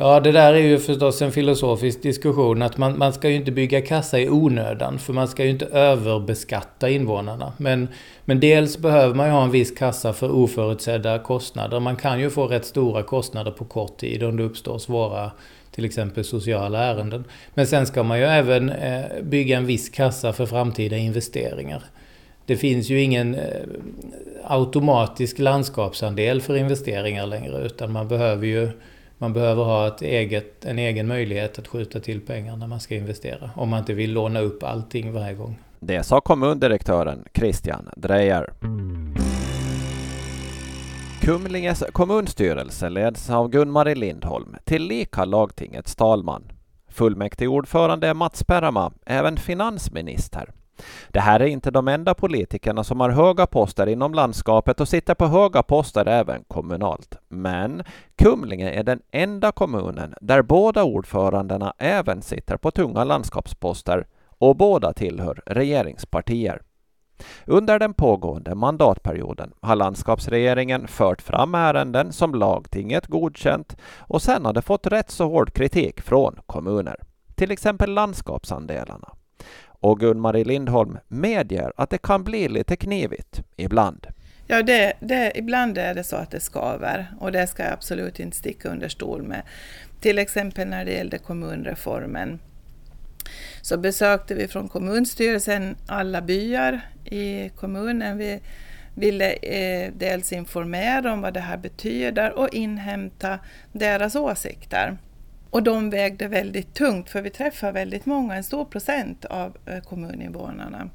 Ja, 0.00 0.20
det 0.20 0.32
där 0.32 0.52
är 0.52 0.58
ju 0.58 0.78
förstås 0.78 1.22
en 1.22 1.32
filosofisk 1.32 2.02
diskussion 2.02 2.62
att 2.62 2.78
man, 2.78 2.98
man 2.98 3.12
ska 3.12 3.28
ju 3.28 3.34
inte 3.36 3.50
bygga 3.50 3.80
kassa 3.82 4.20
i 4.20 4.30
onödan 4.30 4.98
för 4.98 5.12
man 5.12 5.28
ska 5.28 5.44
ju 5.44 5.50
inte 5.50 5.66
överbeskatta 5.66 6.88
invånarna. 6.88 7.52
Men, 7.56 7.88
men 8.24 8.40
dels 8.40 8.78
behöver 8.78 9.14
man 9.14 9.26
ju 9.26 9.32
ha 9.32 9.44
en 9.44 9.50
viss 9.50 9.70
kassa 9.70 10.12
för 10.12 10.30
oförutsedda 10.30 11.18
kostnader. 11.18 11.80
Man 11.80 11.96
kan 11.96 12.20
ju 12.20 12.30
få 12.30 12.46
rätt 12.46 12.64
stora 12.64 13.02
kostnader 13.02 13.50
på 13.50 13.64
kort 13.64 13.96
tid 13.96 14.22
om 14.22 14.36
det 14.36 14.42
uppstår 14.42 14.78
svåra 14.78 15.30
till 15.70 15.84
exempel 15.84 16.24
sociala 16.24 16.84
ärenden. 16.84 17.24
Men 17.54 17.66
sen 17.66 17.86
ska 17.86 18.02
man 18.02 18.18
ju 18.18 18.24
även 18.24 18.70
eh, 18.70 19.04
bygga 19.22 19.56
en 19.56 19.66
viss 19.66 19.88
kassa 19.88 20.32
för 20.32 20.46
framtida 20.46 20.96
investeringar. 20.96 21.82
Det 22.48 22.56
finns 22.56 22.90
ju 22.90 23.02
ingen 23.02 23.34
eh, 23.34 23.42
automatisk 24.44 25.38
landskapsandel 25.38 26.40
för 26.40 26.56
investeringar 26.56 27.26
längre 27.26 27.66
utan 27.66 27.92
man 27.92 28.08
behöver 28.08 28.46
ju 28.46 28.70
man 29.18 29.32
behöver 29.32 29.64
ha 29.64 29.86
ett 29.86 30.02
eget, 30.02 30.64
en 30.64 30.78
egen 30.78 31.06
möjlighet 31.06 31.58
att 31.58 31.68
skjuta 31.68 32.00
till 32.00 32.20
pengar 32.20 32.56
när 32.56 32.66
man 32.66 32.80
ska 32.80 32.94
investera. 32.94 33.50
Om 33.56 33.68
man 33.68 33.78
inte 33.78 33.92
vill 33.92 34.12
låna 34.12 34.40
upp 34.40 34.62
allting 34.62 35.12
varje 35.12 35.34
gång. 35.34 35.58
Det 35.80 36.02
sa 36.02 36.20
kommundirektören 36.20 37.24
Christian 37.34 37.88
Drejer. 37.96 38.52
Kumlinges 41.20 41.84
kommunstyrelse 41.92 42.88
leds 42.88 43.30
av 43.30 43.48
Gun-Marie 43.50 43.94
Lindholm, 43.94 44.56
tillika 44.64 45.24
lagtingets 45.24 45.96
talman. 45.96 46.52
Fullmäktigeordförande 46.88 48.08
är 48.08 48.14
Mats 48.14 48.44
Perama, 48.44 48.92
även 49.06 49.36
finansminister. 49.36 50.50
Det 51.08 51.20
här 51.20 51.40
är 51.40 51.46
inte 51.46 51.70
de 51.70 51.88
enda 51.88 52.14
politikerna 52.14 52.84
som 52.84 53.00
har 53.00 53.10
höga 53.10 53.46
poster 53.46 53.86
inom 53.86 54.14
landskapet 54.14 54.80
och 54.80 54.88
sitter 54.88 55.14
på 55.14 55.26
höga 55.26 55.62
poster 55.62 56.08
även 56.08 56.44
kommunalt. 56.48 57.18
Men 57.28 57.84
Kumlinge 58.16 58.70
är 58.70 58.82
den 58.82 59.00
enda 59.10 59.52
kommunen 59.52 60.14
där 60.20 60.42
båda 60.42 60.84
ordförandena 60.84 61.74
även 61.78 62.22
sitter 62.22 62.56
på 62.56 62.70
tunga 62.70 63.04
landskapsposter 63.04 64.06
och 64.38 64.56
båda 64.56 64.92
tillhör 64.92 65.42
regeringspartier. 65.46 66.62
Under 67.46 67.78
den 67.78 67.94
pågående 67.94 68.54
mandatperioden 68.54 69.52
har 69.60 69.76
landskapsregeringen 69.76 70.88
fört 70.88 71.22
fram 71.22 71.54
ärenden 71.54 72.12
som 72.12 72.34
lagtinget 72.34 73.06
godkänt 73.06 73.76
och 73.98 74.22
sen 74.22 74.44
har 74.44 74.52
det 74.52 74.62
fått 74.62 74.86
rätt 74.86 75.10
så 75.10 75.28
hård 75.28 75.52
kritik 75.52 76.00
från 76.00 76.38
kommuner, 76.46 76.96
till 77.34 77.50
exempel 77.50 77.94
landskapsandelarna. 77.94 79.17
Och 79.80 80.00
Gun-Marie 80.00 80.44
Lindholm 80.44 80.98
medger 81.08 81.72
att 81.76 81.90
det 81.90 81.98
kan 81.98 82.24
bli 82.24 82.48
lite 82.48 82.76
knivigt 82.76 83.42
ibland. 83.56 84.06
Ja, 84.46 84.62
det, 84.62 84.92
det, 85.00 85.32
ibland 85.34 85.78
är 85.78 85.94
det 85.94 86.04
så 86.04 86.16
att 86.16 86.30
det 86.30 86.40
skaver 86.40 87.06
och 87.20 87.32
det 87.32 87.46
ska 87.46 87.62
jag 87.62 87.72
absolut 87.72 88.20
inte 88.20 88.36
sticka 88.36 88.68
under 88.68 88.88
stol 88.88 89.22
med. 89.22 89.42
Till 90.00 90.18
exempel 90.18 90.68
när 90.68 90.84
det 90.84 90.92
gällde 90.92 91.18
kommunreformen 91.18 92.38
så 93.62 93.78
besökte 93.78 94.34
vi 94.34 94.48
från 94.48 94.68
kommunstyrelsen 94.68 95.76
alla 95.86 96.22
byar 96.22 96.80
i 97.04 97.48
kommunen. 97.48 98.18
Vi 98.18 98.40
ville 98.94 99.32
eh, 99.32 99.92
dels 99.96 100.32
informera 100.32 101.12
om 101.12 101.20
vad 101.20 101.34
det 101.34 101.40
här 101.40 101.56
betyder 101.56 102.38
och 102.38 102.48
inhämta 102.54 103.38
deras 103.72 104.16
åsikter. 104.16 104.98
Och 105.50 105.62
de 105.62 105.90
vägde 105.90 106.28
väldigt 106.28 106.74
tungt 106.74 107.10
för 107.10 107.22
vi 107.22 107.30
träffar 107.30 107.72
väldigt 107.72 108.06
många, 108.06 108.34
en 108.34 108.44
stor 108.44 108.64
procent 108.64 109.24
av 109.24 109.56
eh, 109.66 109.80
kommuninvånarna. 109.80 110.90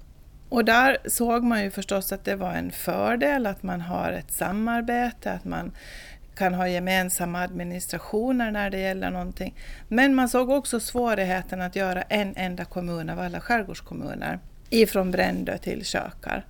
Och 0.49 0.65
där 0.65 0.97
såg 1.05 1.43
man 1.43 1.63
ju 1.63 1.71
förstås 1.71 2.11
att 2.11 2.25
det 2.25 2.35
var 2.35 2.53
en 2.53 2.71
fördel 2.71 3.45
att 3.45 3.63
man 3.63 3.81
har 3.81 4.11
ett 4.11 4.31
samarbete, 4.31 5.31
att 5.31 5.45
man 5.45 5.71
kan 6.35 6.53
ha 6.53 6.67
gemensamma 6.67 7.41
administrationer 7.41 8.51
när 8.51 8.69
det 8.69 8.79
gäller 8.79 9.11
någonting. 9.11 9.55
Men 9.87 10.15
man 10.15 10.29
såg 10.29 10.49
också 10.49 10.79
svårigheten 10.79 11.61
att 11.61 11.75
göra 11.75 12.01
en 12.01 12.33
enda 12.35 12.65
kommun 12.65 13.09
av 13.09 13.19
alla 13.19 13.39
skärgårdskommuner, 13.39 14.39
ifrån 14.69 15.11
Brändö 15.11 15.57
till 15.57 15.85
Kökar. 15.85 16.45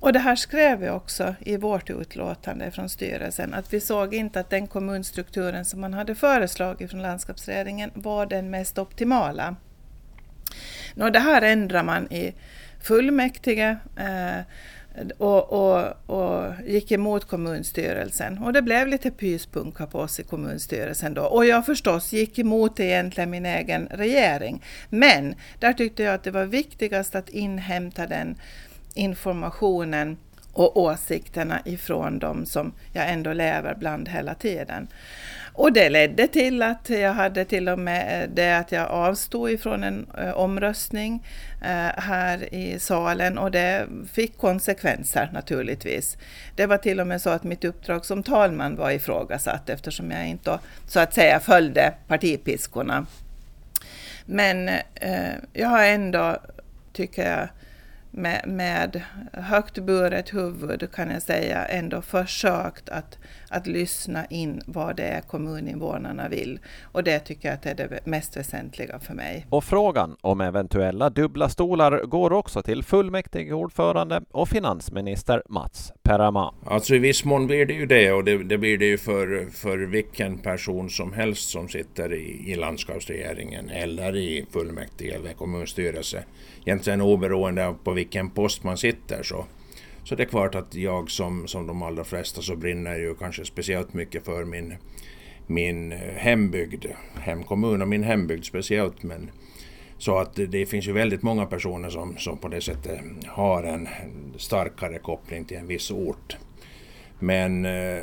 Och 0.00 0.12
det 0.12 0.18
här 0.18 0.36
skrev 0.36 0.78
vi 0.78 0.90
också 0.90 1.34
i 1.40 1.56
vårt 1.56 1.90
utlåtande 1.90 2.70
från 2.70 2.88
styrelsen, 2.88 3.54
att 3.54 3.72
vi 3.72 3.80
såg 3.80 4.14
inte 4.14 4.40
att 4.40 4.50
den 4.50 4.66
kommunstrukturen 4.66 5.64
som 5.64 5.80
man 5.80 5.94
hade 5.94 6.14
föreslagit 6.14 6.90
från 6.90 7.02
landskapsregeringen 7.02 7.90
var 7.94 8.26
den 8.26 8.50
mest 8.50 8.78
optimala. 8.78 9.56
Nå, 10.94 11.10
det 11.10 11.18
här 11.18 11.42
ändrar 11.42 11.82
man 11.82 12.12
i 12.12 12.34
fullmäktige 12.82 13.76
eh, 13.96 14.40
och, 15.18 15.52
och, 15.52 15.94
och, 16.06 16.52
gick 16.66 16.92
emot 16.92 17.24
kommunstyrelsen. 17.24 18.38
Och 18.38 18.52
det 18.52 18.62
blev 18.62 18.88
lite 18.88 19.10
pyspunka 19.10 19.86
på 19.86 19.98
oss 19.98 20.20
i 20.20 20.22
kommunstyrelsen 20.22 21.14
då. 21.14 21.22
Och 21.22 21.46
jag 21.46 21.66
förstås 21.66 22.12
gick 22.12 22.38
emot 22.38 22.80
egentligen 22.80 23.30
min 23.30 23.46
egen 23.46 23.88
regering. 23.90 24.64
Men 24.88 25.34
där 25.58 25.72
tyckte 25.72 26.02
jag 26.02 26.14
att 26.14 26.24
det 26.24 26.30
var 26.30 26.44
viktigast 26.44 27.14
att 27.14 27.28
inhämta 27.28 28.06
den 28.06 28.36
informationen 28.94 30.16
och 30.52 30.76
åsikterna 30.76 31.60
ifrån 31.64 32.18
dem 32.18 32.46
som 32.46 32.72
jag 32.92 33.10
ändå 33.10 33.32
lever 33.32 33.74
bland 33.74 34.08
hela 34.08 34.34
tiden. 34.34 34.88
Och 35.52 35.72
det 35.72 35.90
ledde 35.90 36.28
till 36.28 36.62
att 36.62 36.90
jag 36.90 37.12
hade 37.12 37.44
till 37.44 37.68
och 37.68 37.78
med 37.78 38.22
eh, 38.22 38.30
det 38.34 38.52
att 38.52 38.72
jag 38.72 38.90
avstod 38.90 39.50
ifrån 39.50 39.84
en 39.84 40.06
eh, 40.18 40.30
omröstning 40.30 41.26
eh, 41.62 42.02
här 42.02 42.54
i 42.54 42.78
salen 42.78 43.38
och 43.38 43.50
det 43.50 43.86
fick 44.12 44.38
konsekvenser 44.38 45.30
naturligtvis. 45.32 46.16
Det 46.56 46.66
var 46.66 46.78
till 46.78 47.00
och 47.00 47.06
med 47.06 47.22
så 47.22 47.30
att 47.30 47.44
mitt 47.44 47.64
uppdrag 47.64 48.04
som 48.04 48.22
talman 48.22 48.76
var 48.76 48.90
ifrågasatt 48.90 49.68
eftersom 49.68 50.10
jag 50.10 50.28
inte 50.28 50.58
så 50.86 51.00
att 51.00 51.14
säga 51.14 51.40
följde 51.40 51.94
partipiskorna. 52.08 53.06
Men 54.26 54.70
jag 55.52 55.68
har 55.68 55.84
ändå, 55.84 56.36
tycker 56.92 57.30
jag, 57.30 57.48
med, 58.18 58.42
med 58.46 59.02
högt 59.32 59.78
buret 59.78 60.34
huvud 60.34 60.92
kan 60.92 61.10
jag 61.10 61.22
säga 61.22 61.64
ändå 61.64 62.02
försökt 62.02 62.88
att, 62.88 63.18
att 63.50 63.66
lyssna 63.66 64.26
in 64.26 64.62
vad 64.66 64.96
det 64.96 65.02
är 65.02 65.20
kommuninvånarna 65.20 66.28
vill. 66.28 66.58
Och 66.82 67.04
det 67.04 67.18
tycker 67.18 67.48
jag 67.48 67.54
att 67.54 67.66
är 67.66 67.74
det 67.74 68.06
mest 68.06 68.36
väsentliga 68.36 68.98
för 68.98 69.14
mig. 69.14 69.46
Och 69.50 69.64
frågan 69.64 70.16
om 70.20 70.40
eventuella 70.40 71.10
dubbla 71.10 71.48
stolar 71.48 72.04
går 72.04 72.32
också 72.32 72.62
till 72.62 72.82
fullmäktigeordförande 72.82 74.22
och 74.30 74.48
finansminister 74.48 75.42
Mats 75.48 75.92
Perama. 76.02 76.54
Alltså 76.66 76.94
i 76.94 76.98
viss 76.98 77.24
mån 77.24 77.46
blir 77.46 77.66
det 77.66 77.74
ju 77.74 77.86
det 77.86 78.12
och 78.12 78.24
det, 78.24 78.44
det 78.44 78.58
blir 78.58 78.78
det 78.78 78.86
ju 78.86 78.98
för, 78.98 79.50
för 79.52 79.78
vilken 79.78 80.38
person 80.38 80.90
som 80.90 81.12
helst 81.12 81.50
som 81.50 81.68
sitter 81.68 82.12
i, 82.12 82.52
i 82.52 82.54
landskapsregeringen 82.54 83.70
eller 83.70 84.16
i 84.16 84.46
fullmäktige 84.52 85.14
eller 85.14 85.32
kommunstyrelse 85.32 86.24
egentligen 86.64 87.00
oberoende 87.00 87.66
av 87.66 87.74
på 87.84 87.92
vilken 87.92 88.30
post 88.30 88.64
man 88.64 88.76
sitter 88.76 89.22
så, 89.22 89.46
så 90.08 90.14
det 90.14 90.22
är 90.22 90.28
klart 90.28 90.54
att 90.54 90.74
jag 90.74 91.10
som, 91.10 91.46
som 91.46 91.66
de 91.66 91.82
allra 91.82 92.04
flesta 92.04 92.42
så 92.42 92.56
brinner 92.56 92.98
ju 92.98 93.14
kanske 93.14 93.44
speciellt 93.44 93.94
mycket 93.94 94.24
för 94.24 94.44
min, 94.44 94.74
min 95.46 95.92
hembygd, 96.16 96.86
hemkommun 97.14 97.82
och 97.82 97.88
min 97.88 98.02
hembygd 98.02 98.44
speciellt. 98.44 99.02
Men, 99.02 99.30
så 99.98 100.18
att 100.18 100.34
det 100.48 100.66
finns 100.66 100.88
ju 100.88 100.92
väldigt 100.92 101.22
många 101.22 101.46
personer 101.46 101.90
som, 101.90 102.16
som 102.16 102.38
på 102.38 102.48
det 102.48 102.60
sättet 102.60 103.00
har 103.26 103.62
en 103.62 103.88
starkare 104.36 104.98
koppling 104.98 105.44
till 105.44 105.56
en 105.56 105.66
viss 105.66 105.90
ort. 105.90 106.36
Men 107.18 107.64
eh, 107.64 108.02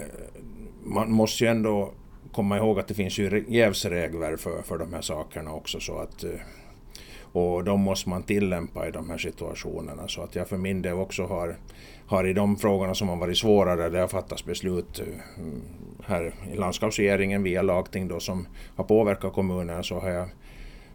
man 0.84 1.12
måste 1.12 1.44
ju 1.44 1.50
ändå 1.50 1.94
komma 2.32 2.58
ihåg 2.58 2.80
att 2.80 2.88
det 2.88 2.94
finns 2.94 3.18
ju 3.18 3.46
jävsregler 3.48 4.38
för, 4.38 4.62
för 4.62 4.78
de 4.78 4.94
här 4.94 5.02
sakerna 5.02 5.54
också 5.54 5.80
så 5.80 5.98
att 5.98 6.24
eh, 6.24 6.30
och 7.36 7.64
de 7.64 7.82
måste 7.82 8.10
man 8.10 8.24
tillämpa 8.24 8.88
i 8.88 8.92
de 8.92 9.10
här 9.10 9.18
situationerna. 9.18 10.08
Så 10.08 10.22
att 10.22 10.36
jag 10.36 10.48
för 10.48 10.58
min 10.58 10.82
del 10.82 10.94
också 10.94 11.26
har, 11.26 11.58
har 12.08 12.28
i 12.28 12.34
de 12.34 12.58
frågorna 12.58 12.96
som 12.96 13.10
har 13.10 13.16
varit 13.16 13.38
svårare, 13.38 13.82
där 13.82 13.90
det 13.90 14.00
har 14.00 14.08
fattats 14.08 14.46
beslut 14.46 15.00
eh, 15.00 15.06
här 16.06 16.34
i 16.54 16.56
landskapsregeringen 16.56 17.44
via 17.44 17.62
lagting 17.62 18.08
då, 18.08 18.20
som 18.20 18.48
har 18.76 18.84
påverkat 18.84 19.34
kommunen, 19.34 19.84
så 19.84 20.00
har 20.00 20.10
jag 20.10 20.30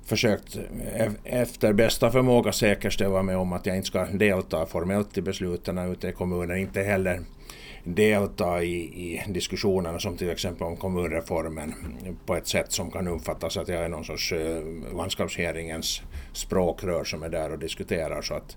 försökt 0.05 0.59
eh, 0.97 1.13
efter 1.25 1.73
bästa 1.73 2.11
förmåga 2.11 2.53
säkerställa 2.53 3.23
mig 3.23 3.37
om 3.37 3.53
att 3.53 3.67
jag 3.67 3.77
inte 3.77 3.89
ska 3.89 4.05
delta 4.05 4.67
formellt 4.67 5.19
i 5.19 5.23
besluten 5.23 5.79
ute 5.79 6.09
i 6.09 6.13
kommunen, 6.13 6.57
inte 6.57 6.83
heller 6.83 7.21
delta 7.85 8.63
i, 8.63 8.75
i 8.75 9.23
diskussionerna 9.29 9.99
som 9.99 10.17
till 10.17 10.31
exempel 10.31 10.67
om 10.67 10.77
kommunreformen 10.77 11.75
på 12.27 12.37
ett 12.37 12.47
sätt 12.47 12.73
som 12.73 12.91
kan 12.91 13.09
uppfattas 13.09 13.57
att 13.57 13.69
jag 13.69 13.85
är 13.85 13.89
någon 13.89 14.05
sorts 14.05 14.33
eh, 14.33 14.63
landskapsregeringens 14.97 16.03
språkrör 16.33 17.05
som 17.05 17.23
är 17.23 17.29
där 17.29 17.53
och 17.53 17.59
diskuterar. 17.59 18.23
Så 18.23 18.35
att 18.35 18.57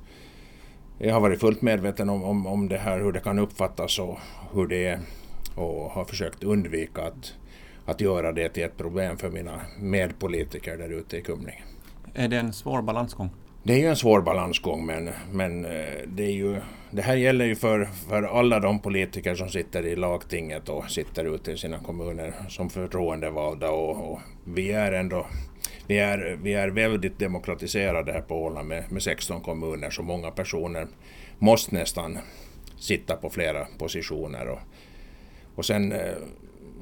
jag 0.99 1.13
har 1.13 1.21
varit 1.21 1.39
fullt 1.39 1.62
medveten 1.62 2.09
om, 2.09 2.23
om, 2.23 2.47
om 2.47 2.69
det 2.69 2.77
här, 2.77 2.99
hur 2.99 3.12
det 3.12 3.19
kan 3.19 3.39
uppfattas 3.39 3.99
och 3.99 4.19
hur 4.53 4.67
det 4.67 4.86
är 4.86 4.99
och 5.55 5.91
har 5.91 6.05
försökt 6.05 6.43
undvika 6.43 7.01
att, 7.01 7.33
att 7.86 8.01
göra 8.01 8.31
det 8.31 8.49
till 8.49 8.63
ett 8.63 8.77
problem 8.77 9.17
för 9.17 9.29
mina 9.29 9.62
medpolitiker 9.79 10.77
där 10.77 10.89
ute 10.89 11.17
i 11.17 11.21
Kumling. 11.21 11.63
Är 12.13 12.27
det 12.27 12.38
en 12.38 12.53
svår 12.53 12.81
balansgång? 12.81 13.29
Det 13.65 13.73
är 13.73 13.78
ju 13.78 13.88
en 13.88 13.95
svår 13.95 14.21
balansgång 14.21 14.86
men, 14.86 15.10
men 15.32 15.65
eh, 15.65 15.71
det, 16.08 16.23
är 16.23 16.32
ju, 16.32 16.62
det 16.91 17.02
här 17.02 17.15
gäller 17.15 17.45
ju 17.45 17.56
för, 17.56 17.86
för 18.10 18.23
alla 18.23 18.60
de 18.60 18.80
politiker 18.80 19.36
som 19.36 19.49
sitter 19.49 19.86
i 19.86 19.95
lagtinget 19.95 20.69
och 20.69 20.89
sitter 20.89 21.36
ute 21.36 21.52
i 21.52 21.58
sina 21.58 21.80
kommuner 21.80 22.34
som 22.49 22.69
förtroendevalda 22.69 23.69
och, 23.71 24.12
och 24.12 24.19
vi 24.43 24.71
är 24.71 24.91
ändå 24.91 25.28
vi 25.88 25.99
är, 25.99 26.38
vi 26.41 26.54
är 26.54 26.67
väldigt 26.67 27.19
demokratiserade 27.19 28.12
här 28.12 28.21
på 28.21 28.43
Åland 28.43 28.67
med, 28.67 28.91
med 28.91 29.04
16 29.04 29.41
kommuner 29.41 29.89
så 29.89 30.04
många 30.04 30.32
personer 30.32 30.88
måste 31.39 31.76
nästan 31.76 32.19
sitta 32.80 33.15
på 33.15 33.30
flera 33.30 33.65
positioner. 33.78 34.47
Och, 34.47 34.60
och 35.56 35.65
sen, 35.65 35.91
eh, 35.91 36.13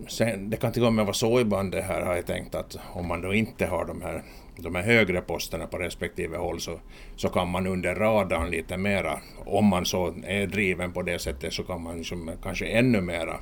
sen, 0.08 0.50
det 0.50 0.58
kan 0.58 0.72
till 0.72 0.86
och 0.86 0.94
med 0.94 1.06
vara 1.06 1.14
så 1.14 1.40
ibland 1.40 1.72
det 1.72 1.82
här 1.82 2.02
har 2.02 2.16
jag 2.16 2.26
tänkt 2.26 2.56
att 2.56 2.78
om 2.94 3.08
man 3.08 3.22
då 3.22 3.34
inte 3.34 3.66
har 3.66 3.86
de 3.86 4.02
här 4.02 4.24
de 4.56 4.76
här 4.76 4.84
högre 4.84 5.22
posterna 5.22 5.68
på 5.68 5.78
respektive 5.78 6.38
håll 6.38 6.60
så, 6.60 6.80
så 7.16 7.30
kan 7.30 7.50
man 7.50 7.68
under 7.68 7.96
radarn 7.96 8.50
lite 8.50 8.78
mera, 8.78 9.20
om 9.46 9.66
man 9.66 9.86
så 9.86 10.16
är 10.24 10.48
driven 10.48 10.94
på 10.94 11.02
det 11.02 11.20
sättet 11.20 11.54
så 11.54 11.64
kan 11.64 11.82
man 11.82 11.98
liksom 11.98 12.32
kanske 12.44 12.66
ännu 12.66 13.02
mera 13.02 13.40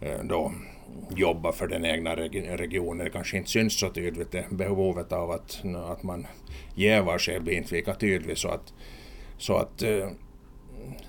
eh, 0.00 0.24
då 0.24 0.52
jobba 1.16 1.52
för 1.52 1.68
den 1.68 1.84
egna 1.84 2.16
regionen. 2.16 3.04
Det 3.04 3.10
kanske 3.10 3.36
inte 3.36 3.50
syns 3.50 3.80
så 3.80 3.90
tydligt 3.90 4.32
det 4.32 4.44
behovet 4.50 5.12
av 5.12 5.30
att, 5.30 5.62
att 5.90 6.02
man 6.02 6.26
jävar 6.74 7.18
sig 7.18 7.40
blir 7.40 7.54
inte 7.54 7.74
lika 7.74 7.94
tydligt 7.94 8.38
så 8.38 8.48
att, 8.48 8.72
så 9.38 9.56
att 9.56 9.82
eh, 9.82 10.08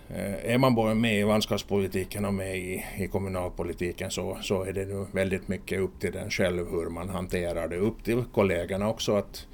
Eh, 0.10 0.54
är 0.54 0.58
man 0.58 0.76
både 0.76 0.96
med 0.96 1.20
i 1.20 1.24
landskapspolitiken 1.24 2.26
och 2.26 2.34
med 2.34 2.58
i, 2.58 2.86
i 2.98 3.08
kommunalpolitiken 3.08 4.12
så, 4.12 4.38
så 4.42 4.64
är 4.64 4.74
det 4.74 4.86
nu 4.86 5.06
väldigt 5.12 5.48
mycket 5.48 5.80
upp 5.80 6.00
till 6.00 6.12
den 6.12 6.30
själv 6.30 6.70
hur 6.72 6.90
man 6.90 7.10
hanterar 7.10 7.68
det. 7.68 7.78
Upp 7.78 8.04
till 8.04 8.24
kollegorna 8.34 8.90
också 8.90 9.16
att 9.16 9.48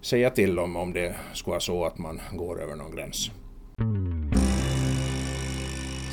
säga 0.00 0.30
till 0.30 0.58
om, 0.58 0.76
om 0.76 0.92
det 0.92 1.14
skulle 1.32 1.52
vara 1.52 1.60
så 1.60 1.84
att 1.84 1.98
man 1.98 2.20
går 2.32 2.62
över 2.62 2.76
någon 2.76 2.96
gräns. 2.96 3.30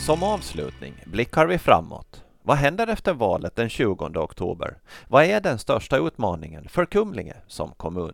Som 0.05 0.23
avslutning 0.23 0.93
blickar 1.05 1.45
vi 1.45 1.57
framåt. 1.57 2.23
Vad 2.43 2.57
händer 2.57 2.87
efter 2.87 3.13
valet 3.13 3.55
den 3.55 3.69
20 3.69 4.05
oktober? 4.19 4.77
Vad 5.07 5.25
är 5.25 5.41
den 5.41 5.59
största 5.59 5.97
utmaningen 5.97 6.67
för 6.69 6.85
Kumlinge 6.85 7.35
som 7.47 7.71
kommun? 7.77 8.13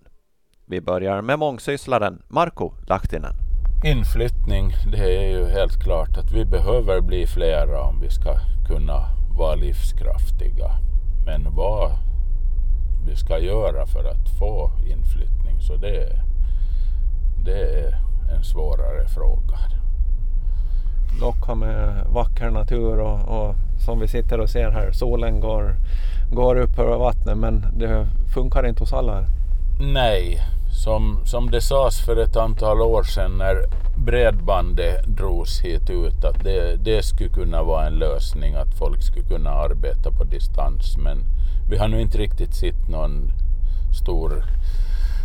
Vi 0.65 0.81
börjar 0.81 1.21
med 1.21 1.39
mångsysslaren 1.39 2.21
Marko 2.27 2.73
Lahtinen. 2.87 3.46
Inflyttning, 3.83 4.75
det 4.91 5.17
är 5.17 5.29
ju 5.29 5.49
helt 5.49 5.83
klart 5.83 6.17
att 6.17 6.31
vi 6.31 6.45
behöver 6.45 7.01
bli 7.01 7.27
flera 7.27 7.81
om 7.81 7.99
vi 8.01 8.09
ska 8.09 8.39
kunna 8.67 9.05
vara 9.37 9.55
livskraftiga. 9.55 10.71
Men 11.25 11.55
vad 11.55 11.91
vi 13.07 13.15
ska 13.15 13.39
göra 13.39 13.85
för 13.85 14.03
att 14.03 14.29
få 14.39 14.71
inflyttning, 14.85 15.61
så 15.61 15.75
det, 15.75 16.09
det 17.45 17.79
är 17.79 17.95
en 18.35 18.43
svårare 18.43 19.07
fråga. 19.07 19.57
Locka 21.21 21.55
med 21.55 22.05
vacker 22.09 22.49
natur 22.49 22.99
och, 22.99 23.19
och, 23.39 23.55
som 23.85 23.99
vi 23.99 24.07
sitter 24.07 24.39
och 24.39 24.49
ser 24.49 24.71
här, 24.71 24.91
solen 24.91 25.39
går, 25.39 25.75
går 26.31 26.55
upp 26.55 26.79
över 26.79 26.97
vattnet 26.97 27.37
men 27.37 27.65
det 27.77 28.07
funkar 28.33 28.67
inte 28.67 28.83
hos 28.83 28.93
alla. 28.93 29.25
Nej, 29.79 30.41
som, 30.83 31.19
som 31.25 31.51
det 31.51 31.61
sades 31.61 31.99
för 31.99 32.17
ett 32.17 32.35
antal 32.35 32.81
år 32.81 33.03
sedan 33.03 33.37
när 33.37 33.55
bredbandet 34.05 35.05
drogs 35.07 35.61
hit 35.61 35.89
ut 35.89 36.23
att 36.23 36.43
det, 36.43 36.75
det 36.75 37.03
skulle 37.03 37.29
kunna 37.29 37.63
vara 37.63 37.87
en 37.87 37.99
lösning 37.99 38.55
att 38.55 38.77
folk 38.77 39.03
skulle 39.03 39.25
kunna 39.25 39.49
arbeta 39.49 40.11
på 40.11 40.23
distans 40.23 40.97
men 40.97 41.17
vi 41.69 41.77
har 41.77 41.87
nu 41.87 42.01
inte 42.01 42.17
riktigt 42.17 42.55
sett 42.55 42.89
någon 42.89 43.31
stor 44.03 44.43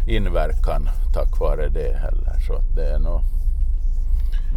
inverkan 0.09 0.89
tack 1.13 1.41
vare 1.41 1.69
det 1.69 1.97
heller. 1.97 2.41
Så 2.47 2.59
det 2.77 2.95
är 2.95 2.99
nog... 2.99 3.21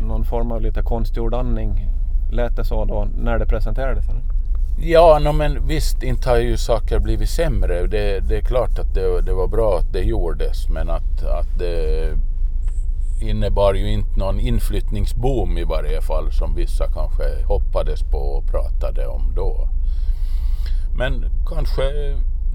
Någon 0.07 0.25
form 0.25 0.51
av 0.51 0.61
lite 0.61 0.81
konstgjord 0.81 1.33
andning 1.33 1.87
lät 2.31 2.55
det 2.55 2.65
så 2.65 2.85
då 2.85 3.07
när 3.17 3.39
det 3.39 3.45
presenterades? 3.45 4.09
Eller? 4.09 4.34
Ja, 4.77 5.19
no, 5.19 5.31
men 5.31 5.67
visst, 5.67 6.03
inte 6.03 6.29
har 6.29 6.37
ju 6.37 6.57
saker 6.57 6.99
blivit 6.99 7.29
sämre. 7.29 7.87
Det, 7.87 8.19
det 8.19 8.37
är 8.37 8.41
klart 8.41 8.79
att 8.79 8.93
det, 8.93 9.21
det, 9.21 9.33
var 9.33 9.47
bra 9.47 9.77
att 9.77 9.93
det 9.93 10.01
gjordes, 10.01 10.69
men 10.69 10.89
att, 10.89 11.23
att 11.23 11.59
det 11.59 12.11
innebar 13.21 13.73
ju 13.73 13.91
inte 13.91 14.19
någon 14.19 14.39
inflyttningsboom 14.39 15.57
i 15.57 15.63
varje 15.63 16.01
fall 16.01 16.31
som 16.31 16.55
vissa 16.55 16.87
kanske 16.87 17.43
hoppades 17.47 18.01
på 18.11 18.17
och 18.17 18.45
pratade 18.45 19.07
om 19.07 19.33
då. 19.35 19.67
Men 20.97 21.25
kanske 21.49 21.83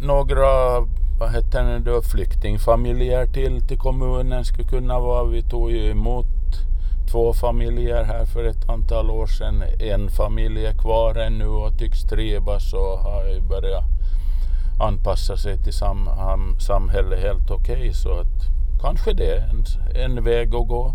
några 0.01 0.81
vad 1.21 1.33
heter 1.33 1.65
det 1.65 1.79
då, 1.79 2.03
flyktingfamiljer 2.03 3.27
till, 3.27 3.61
till 3.69 3.79
kommunen 3.79 4.45
skulle 4.45 4.69
kunna 4.69 5.01
vara. 5.01 5.25
Vi 5.25 5.43
tog 5.43 5.71
ju 5.71 5.91
emot 5.91 6.27
två 7.11 7.33
familjer 7.33 8.05
här 8.05 8.25
för 8.25 8.45
ett 8.45 8.69
antal 8.69 9.11
år 9.11 9.27
sedan. 9.27 9.63
En 9.81 10.11
familj 10.11 10.67
är 10.67 10.73
kvar 10.73 11.15
ännu 11.15 11.47
och 11.47 11.79
tycks 11.79 12.03
trivas 12.03 12.73
och 12.73 12.99
har 12.99 13.49
börjat 13.49 13.85
anpassa 14.81 15.37
sig 15.37 15.59
till 15.65 15.73
sam 15.73 16.09
samhället 16.67 17.21
helt 17.21 17.51
okej. 17.51 17.77
Okay, 17.77 17.93
så 17.93 18.13
att 18.13 18.27
kanske 18.81 19.13
det 19.13 19.27
är 19.27 19.49
en, 19.49 19.65
en 20.05 20.25
väg 20.25 20.55
att 20.55 20.69
gå. 20.69 20.95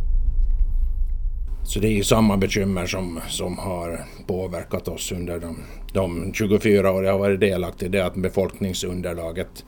Så 1.63 1.80
det 1.80 1.88
är 1.88 1.91
ju 1.91 2.04
samma 2.04 2.38
bekymmer 2.38 2.86
som, 2.86 3.19
som 3.28 3.58
har 3.58 4.06
påverkat 4.28 4.88
oss 4.88 5.12
under 5.12 5.39
de, 5.39 5.58
de 5.93 6.34
24 6.34 6.91
år 6.91 7.06
jag 7.06 7.12
har 7.12 7.19
varit 7.19 7.39
delaktig. 7.39 7.91
Det 7.91 7.99
är 7.99 8.06
att 8.06 8.15
befolkningsunderlaget 8.15 9.65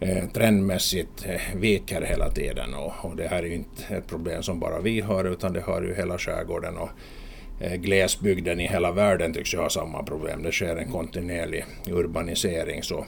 Eh, 0.00 0.28
trendmässigt 0.28 1.26
eh, 1.26 1.56
viker 1.56 2.02
hela 2.02 2.30
tiden 2.30 2.74
och, 2.74 2.92
och, 3.02 3.16
det 3.16 3.28
här 3.28 3.42
är 3.42 3.46
ju 3.46 3.54
inte 3.54 3.94
ett 3.94 4.06
problem 4.06 4.42
som 4.42 4.60
bara 4.60 4.80
vi 4.80 5.00
har 5.00 5.24
utan 5.24 5.52
det 5.52 5.60
har 5.60 5.82
ju 5.82 5.94
hela 5.94 6.18
skärgården 6.18 6.76
och 6.76 6.88
eh, 7.60 7.74
glesbygden 7.74 8.60
i 8.60 8.68
hela 8.68 8.92
världen 8.92 9.32
tycks 9.32 9.54
ju 9.54 9.58
ha 9.58 9.70
samma 9.70 10.02
problem. 10.02 10.42
Det 10.42 10.52
sker 10.52 10.76
en 10.76 10.92
kontinuerlig 10.92 11.64
urbanisering 11.90 12.82
så, 12.82 13.06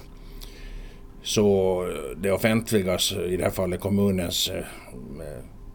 så 1.22 1.84
det 2.16 2.32
offentligas, 2.32 3.12
i 3.12 3.36
det 3.36 3.44
här 3.44 3.50
fallet 3.50 3.80
kommunens 3.80 4.50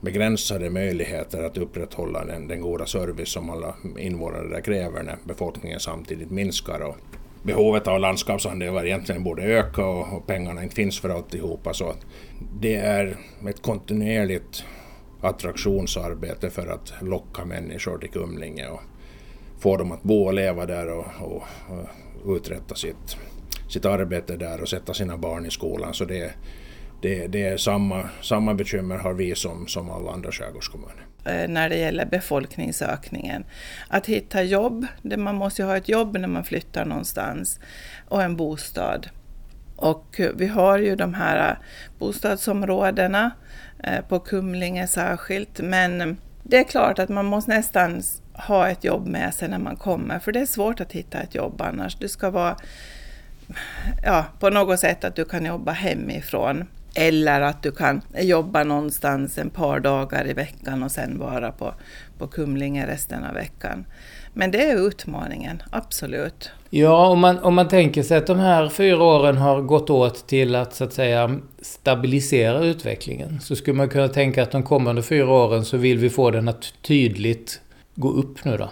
begränsade 0.01 0.69
möjligheter 0.69 1.43
att 1.43 1.57
upprätthålla 1.57 2.25
den, 2.25 2.47
den 2.47 2.61
goda 2.61 2.85
service 2.85 3.29
som 3.29 3.49
alla 3.49 3.75
invånare 3.97 4.47
där 4.47 4.61
kräver 4.61 5.03
när 5.03 5.17
befolkningen 5.23 5.79
samtidigt 5.79 6.31
minskar. 6.31 6.79
Och 6.79 6.97
behovet 7.45 7.87
av 7.87 7.99
landskapsandelar 7.99 8.85
egentligen 8.85 9.23
borde 9.23 9.43
öka 9.43 9.85
och, 9.85 10.13
och 10.13 10.27
pengarna 10.27 10.63
inte 10.63 10.75
finns 10.75 10.99
för 10.99 11.09
alltihopa. 11.09 11.73
Så 11.73 11.89
att 11.89 12.05
det 12.59 12.75
är 12.75 13.17
ett 13.49 13.61
kontinuerligt 13.61 14.63
attraktionsarbete 15.21 16.49
för 16.49 16.67
att 16.67 16.93
locka 17.01 17.45
människor 17.45 17.97
till 17.97 18.09
Kumlinge 18.09 18.67
och 18.67 18.81
få 19.59 19.77
dem 19.77 19.91
att 19.91 20.03
bo 20.03 20.25
och 20.25 20.33
leva 20.33 20.65
där 20.65 20.87
och, 20.87 21.05
och, 21.21 21.43
och 22.23 22.35
uträtta 22.35 22.75
sitt, 22.75 23.17
sitt 23.69 23.85
arbete 23.85 24.37
där 24.37 24.61
och 24.61 24.69
sätta 24.69 24.93
sina 24.93 25.17
barn 25.17 25.45
i 25.45 25.51
skolan. 25.51 25.93
Så 25.93 26.05
det, 26.05 26.33
det, 27.01 27.27
det 27.27 27.43
är 27.43 27.57
samma, 27.57 28.09
samma 28.21 28.53
bekymmer 28.53 28.97
har 28.97 29.13
vi 29.13 29.35
som, 29.35 29.67
som 29.67 29.89
alla 29.89 30.11
andra 30.11 30.31
skärgårdskommuner. 30.31 31.05
Eh, 31.25 31.47
när 31.47 31.69
det 31.69 31.77
gäller 31.77 32.05
befolkningsökningen. 32.05 33.45
Att 33.87 34.05
hitta 34.05 34.43
jobb, 34.43 34.85
man 35.01 35.35
måste 35.35 35.61
ju 35.61 35.67
ha 35.67 35.77
ett 35.77 35.89
jobb 35.89 36.17
när 36.17 36.27
man 36.27 36.43
flyttar 36.43 36.85
någonstans, 36.85 37.59
och 38.09 38.23
en 38.23 38.35
bostad. 38.35 39.09
Och 39.75 40.21
vi 40.35 40.47
har 40.47 40.79
ju 40.79 40.95
de 40.95 41.13
här 41.13 41.49
eh, 41.49 41.57
bostadsområdena, 41.99 43.31
eh, 43.83 44.05
på 44.05 44.19
Kumlinge 44.19 44.87
särskilt, 44.87 45.59
men 45.59 46.17
det 46.43 46.57
är 46.57 46.63
klart 46.63 46.99
att 46.99 47.09
man 47.09 47.25
måste 47.25 47.51
nästan 47.51 48.01
ha 48.33 48.69
ett 48.69 48.83
jobb 48.83 49.07
med 49.07 49.33
sig 49.33 49.49
när 49.49 49.59
man 49.59 49.75
kommer, 49.75 50.19
för 50.19 50.31
det 50.31 50.39
är 50.39 50.45
svårt 50.45 50.81
att 50.81 50.91
hitta 50.91 51.19
ett 51.19 51.35
jobb 51.35 51.61
annars. 51.61 51.95
Du 51.95 52.07
ska 52.07 52.29
vara 52.29 52.57
ja, 54.03 54.25
på 54.39 54.49
något 54.49 54.79
sätt 54.79 55.03
att 55.03 55.15
du 55.15 55.25
kan 55.25 55.45
jobba 55.45 55.71
hemifrån. 55.71 56.65
Eller 56.95 57.41
att 57.41 57.63
du 57.63 57.71
kan 57.71 58.01
jobba 58.19 58.63
någonstans 58.63 59.37
en 59.37 59.49
par 59.49 59.79
dagar 59.79 60.27
i 60.29 60.33
veckan 60.33 60.83
och 60.83 60.91
sen 60.91 61.19
vara 61.19 61.51
på, 61.51 61.73
på 62.17 62.27
Kumlinge 62.27 62.87
resten 62.87 63.23
av 63.23 63.33
veckan. 63.33 63.85
Men 64.33 64.51
det 64.51 64.69
är 64.69 64.87
utmaningen, 64.87 65.63
absolut. 65.69 66.51
Ja, 66.69 67.07
om 67.07 67.19
man, 67.19 67.39
om 67.39 67.55
man 67.55 67.67
tänker 67.67 68.03
sig 68.03 68.17
att 68.17 68.27
de 68.27 68.39
här 68.39 68.69
fyra 68.69 69.03
åren 69.03 69.37
har 69.37 69.61
gått 69.61 69.89
åt 69.89 70.27
till 70.27 70.55
att 70.55 70.75
så 70.75 70.83
att 70.83 70.93
säga 70.93 71.39
stabilisera 71.61 72.59
utvecklingen. 72.59 73.39
Så 73.41 73.55
skulle 73.55 73.77
man 73.77 73.89
kunna 73.89 74.07
tänka 74.07 74.43
att 74.43 74.51
de 74.51 74.63
kommande 74.63 75.03
fyra 75.03 75.29
åren 75.29 75.65
så 75.65 75.77
vill 75.77 75.97
vi 75.97 76.09
få 76.09 76.31
den 76.31 76.47
att 76.47 76.73
tydligt 76.81 77.61
gå 77.95 78.11
upp 78.11 78.45
nu 78.45 78.57
då. 78.57 78.69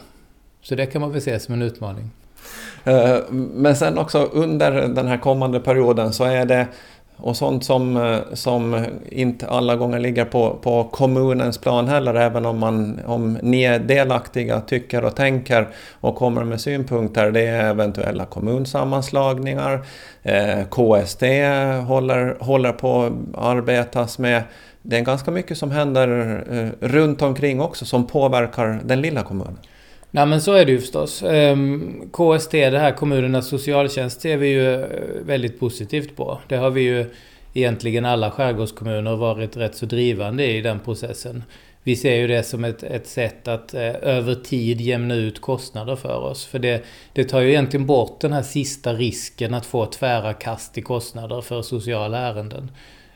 Så 0.61 0.75
det 0.75 0.85
kan 0.85 1.01
man 1.01 1.11
väl 1.11 1.21
se 1.21 1.39
som 1.39 1.53
en 1.53 1.61
utmaning. 1.61 2.09
Eh, 2.83 3.17
men 3.31 3.75
sen 3.75 3.97
också 3.97 4.23
under 4.23 4.71
den 4.87 5.07
här 5.07 5.17
kommande 5.17 5.59
perioden 5.59 6.13
så 6.13 6.23
är 6.23 6.45
det 6.45 6.67
och 7.23 7.37
sånt 7.37 7.63
som, 7.63 7.97
eh, 7.97 8.19
som 8.33 8.85
inte 9.09 9.47
alla 9.47 9.75
gånger 9.75 9.99
ligger 9.99 10.25
på, 10.25 10.57
på 10.61 10.83
kommunens 10.83 11.57
plan 11.57 11.87
heller, 11.87 12.15
även 12.15 12.45
om, 12.45 12.59
man, 12.59 12.99
om 13.05 13.37
ni 13.41 13.63
är 13.63 13.79
delaktiga, 13.79 14.61
tycker 14.61 15.05
och 15.05 15.15
tänker 15.15 15.67
och 15.91 16.15
kommer 16.15 16.43
med 16.43 16.61
synpunkter. 16.61 17.31
Det 17.31 17.41
är 17.41 17.69
eventuella 17.69 18.25
kommunsammanslagningar. 18.25 19.85
Eh, 20.23 20.63
KST 20.69 21.21
håller, 21.87 22.43
håller 22.43 22.71
på 22.71 23.03
att 23.03 23.45
arbetas 23.45 24.19
med. 24.19 24.43
Det 24.81 24.97
är 24.97 25.01
ganska 25.01 25.31
mycket 25.31 25.57
som 25.57 25.71
händer 25.71 26.43
eh, 26.51 26.87
runt 26.87 27.21
omkring 27.21 27.61
också 27.61 27.85
som 27.85 28.07
påverkar 28.07 28.79
den 28.83 29.01
lilla 29.01 29.23
kommunen. 29.23 29.57
Nej 30.15 30.25
men 30.25 30.41
så 30.41 30.53
är 30.53 30.65
det 30.65 30.71
ju 30.71 30.79
förstås. 30.79 31.23
Ehm, 31.23 32.09
KST, 32.11 32.51
det 32.51 32.79
här 32.79 32.91
kommunernas 32.91 33.47
socialtjänst, 33.47 34.21
ser 34.21 34.37
vi 34.37 34.47
ju 34.47 34.73
eh, 34.73 34.87
väldigt 35.25 35.59
positivt 35.59 36.15
på. 36.15 36.39
Det 36.47 36.55
har 36.55 36.69
vi 36.69 36.81
ju 36.81 37.05
egentligen 37.53 38.05
alla 38.05 38.31
skärgårdskommuner 38.31 39.15
varit 39.15 39.57
rätt 39.57 39.75
så 39.75 39.85
drivande 39.85 40.45
i 40.45 40.61
den 40.61 40.79
processen. 40.79 41.43
Vi 41.83 41.95
ser 41.95 42.15
ju 42.15 42.27
det 42.27 42.43
som 42.43 42.63
ett, 42.63 42.83
ett 42.83 43.07
sätt 43.07 43.47
att 43.47 43.73
eh, 43.73 43.95
över 44.01 44.35
tid 44.35 44.81
jämna 44.81 45.15
ut 45.15 45.41
kostnader 45.41 45.95
för 45.95 46.19
oss. 46.19 46.45
För 46.45 46.59
det, 46.59 46.83
det 47.13 47.23
tar 47.23 47.41
ju 47.41 47.49
egentligen 47.49 47.85
bort 47.85 48.21
den 48.21 48.33
här 48.33 48.43
sista 48.43 48.93
risken 48.93 49.53
att 49.53 49.65
få 49.65 49.85
tvära 49.85 50.33
kast 50.33 50.77
i 50.77 50.81
kostnader 50.81 51.41
för 51.41 51.61
sociala 51.61 52.17
ärenden. 52.17 52.71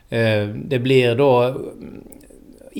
Eh, 0.09 0.47
det 0.47 0.79
blir 0.79 1.15
då 1.15 1.61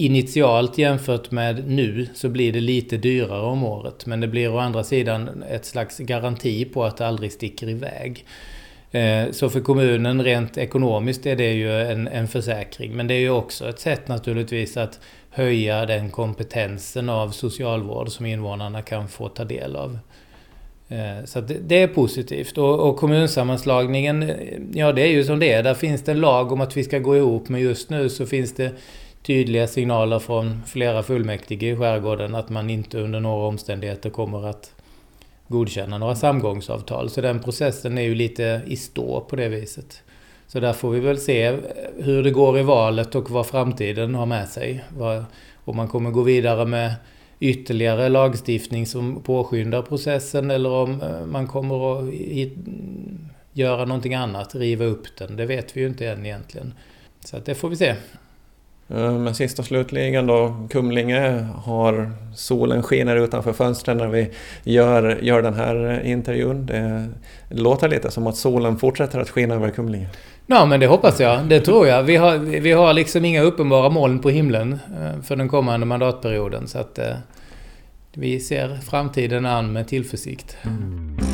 initialt 0.06 0.78
jämfört 0.78 1.32
med 1.32 1.68
nu 1.68 2.08
så 2.14 2.30
blir 2.30 2.54
det 2.54 2.60
lite 2.60 2.98
dyrare 2.98 3.42
om 3.42 3.64
året. 3.64 4.06
Men 4.06 4.20
det 4.20 4.28
blir 4.28 4.54
å 4.54 4.58
andra 4.58 4.84
sidan 4.84 5.44
ett 5.50 5.66
slags 5.66 5.98
garanti 5.98 6.66
på 6.66 6.84
att 6.84 6.98
det 6.98 7.08
aldrig 7.08 7.32
sticker 7.32 7.70
iväg. 7.70 8.26
Eh, 8.92 9.32
så 9.32 9.50
för 9.50 9.60
kommunen 9.60 10.24
rent 10.24 10.58
ekonomiskt 10.58 11.26
är 11.26 11.36
det 11.36 11.54
ju 11.54 11.82
en, 11.82 12.08
en 12.08 12.28
försäkring. 12.28 12.96
Men 12.96 13.08
det 13.08 13.14
är 13.14 13.20
ju 13.20 13.30
också 13.30 13.70
ett 13.70 13.80
sätt 13.80 14.08
naturligtvis 14.08 14.78
att 14.78 15.00
höja 15.30 15.86
den 15.86 16.10
kompetensen 16.10 17.10
av 17.10 17.30
socialvård 17.30 18.10
som 18.10 18.26
invånarna 18.26 18.82
kan 18.82 19.08
få 19.08 19.30
ta 19.30 19.44
del 19.44 19.76
av. 19.76 20.00
Eh, 20.90 21.26
så 21.26 21.42
det 21.42 21.82
är 21.82 21.88
positivt. 21.88 22.58
Och, 22.58 22.90
och 22.90 22.98
kommunsammanslagningen, 22.98 24.32
ja 24.74 24.92
det 24.92 25.02
är 25.02 25.08
ju 25.08 25.24
som 25.24 25.40
det 25.40 25.52
är. 25.52 25.64
Där 25.64 25.74
finns 25.74 26.04
det 26.04 26.12
en 26.12 26.20
lag 26.20 26.52
om 26.52 26.62
att 26.62 26.78
vi 26.78 26.84
ska 26.84 27.00
gå 27.00 27.18
ihop. 27.18 27.50
Men 27.50 27.62
just 27.62 27.90
nu 27.90 28.10
så 28.10 28.26
finns 28.26 28.56
det 28.56 28.72
tydliga 29.28 29.68
signaler 29.68 30.20
från 30.20 30.63
flera 30.66 31.04
fullmäktige 31.04 31.72
i 31.72 31.76
skärgården 31.76 32.36
att 32.36 32.50
man 32.50 32.70
inte 32.70 33.00
under 33.00 33.20
några 33.20 33.48
omständigheter 33.48 34.10
kommer 34.10 34.50
att 34.50 34.72
godkänna 35.48 35.98
några 35.98 36.16
samgångsavtal. 36.16 37.10
Så 37.10 37.22
den 37.22 37.40
processen 37.40 37.98
är 37.98 38.02
ju 38.02 38.16
lite 38.16 38.62
i 38.68 38.76
stå 38.76 39.22
på 39.22 39.36
det 39.36 39.50
viset. 39.50 40.04
Så 40.48 40.60
där 40.60 40.74
får 40.74 40.90
vi 40.90 41.00
väl 41.00 41.18
se 41.18 41.58
hur 41.98 42.24
det 42.24 42.32
går 42.32 42.60
i 42.60 42.63
valet 42.63 43.16
och 43.16 43.30
vad 43.30 43.48
framtiden 43.48 44.16
har 44.16 44.26
med 44.26 44.48
sig. 44.48 44.84
Om 45.66 45.76
man 45.76 45.88
kommer 45.88 46.12
gå 46.12 46.22
vidare 46.22 46.66
med 46.66 46.94
ytterligare 47.40 48.10
lagstiftning 48.10 48.86
som 48.86 49.22
påskyndar 49.22 49.82
processen 49.82 50.52
eller 50.52 50.70
om 50.70 51.02
eh, 51.02 51.26
man 51.26 51.48
kommer 51.48 52.02
att 52.02 52.13
göra 53.54 53.86
någonting 53.86 54.16
annat, 54.16 54.56
riva 54.56 54.86
upp 54.86 55.18
den. 55.18 55.36
Det 55.36 55.46
vet 55.46 55.78
vi 55.78 55.82
ju 55.82 55.88
inte 55.88 56.08
än 56.08 56.26
egentligen. 56.26 56.74
Så 57.26 57.38
att 57.38 57.46
det 57.46 57.56
får 57.56 57.70
vi 57.70 57.76
se. 57.76 57.96
Eh, 58.89 59.12
men 59.12 59.36
sist 59.36 59.60
och 59.60 59.65
slutligen 59.65 60.28
då, 60.28 60.67
Kumlinge 60.69 61.47
har 61.56 62.12
solen 62.36 62.84
skiner 62.84 63.15
utanför 63.15 63.54
fönstren 63.54 63.97
när 63.97 64.08
vi 64.08 64.30
gör, 64.63 65.19
gör 65.21 65.41
den 65.41 65.54
här 65.54 66.02
intervjun. 66.06 66.65
Det 66.65 67.10
låter 67.50 67.89
lite 67.89 68.12
som 68.12 68.28
att 68.28 68.36
solen 68.36 68.78
fortsätter 68.78 69.19
att 69.19 69.30
skina 69.30 69.56
över 69.56 69.69
Kumlinge. 69.69 70.08
Ja, 70.50 70.65
men 70.65 70.80
det 70.80 70.88
hoppas 70.88 71.19
jag. 71.19 71.45
Det 71.45 71.60
tror 71.60 71.88
jag. 71.88 72.04
Vi 72.04 72.15
har, 72.15 72.38
vi 72.38 72.71
har 72.71 72.93
liksom 72.93 73.26
inga 73.26 73.41
uppenbara 73.41 73.89
moln 73.89 74.19
på 74.19 74.30
himlen 74.30 74.80
eh, 75.02 75.21
för 75.21 75.36
den 75.36 75.50
kommande 75.50 75.86
mandatperioden. 75.86 76.67
Så 76.67 76.80
att 76.80 77.00
eh, 77.00 77.15
vi 78.13 78.39
ser 78.39 78.78
framtiden 78.89 79.45
an 79.45 79.73
med 79.73 79.88
tillförsikt. 79.88 80.58
Mm. 80.63 81.27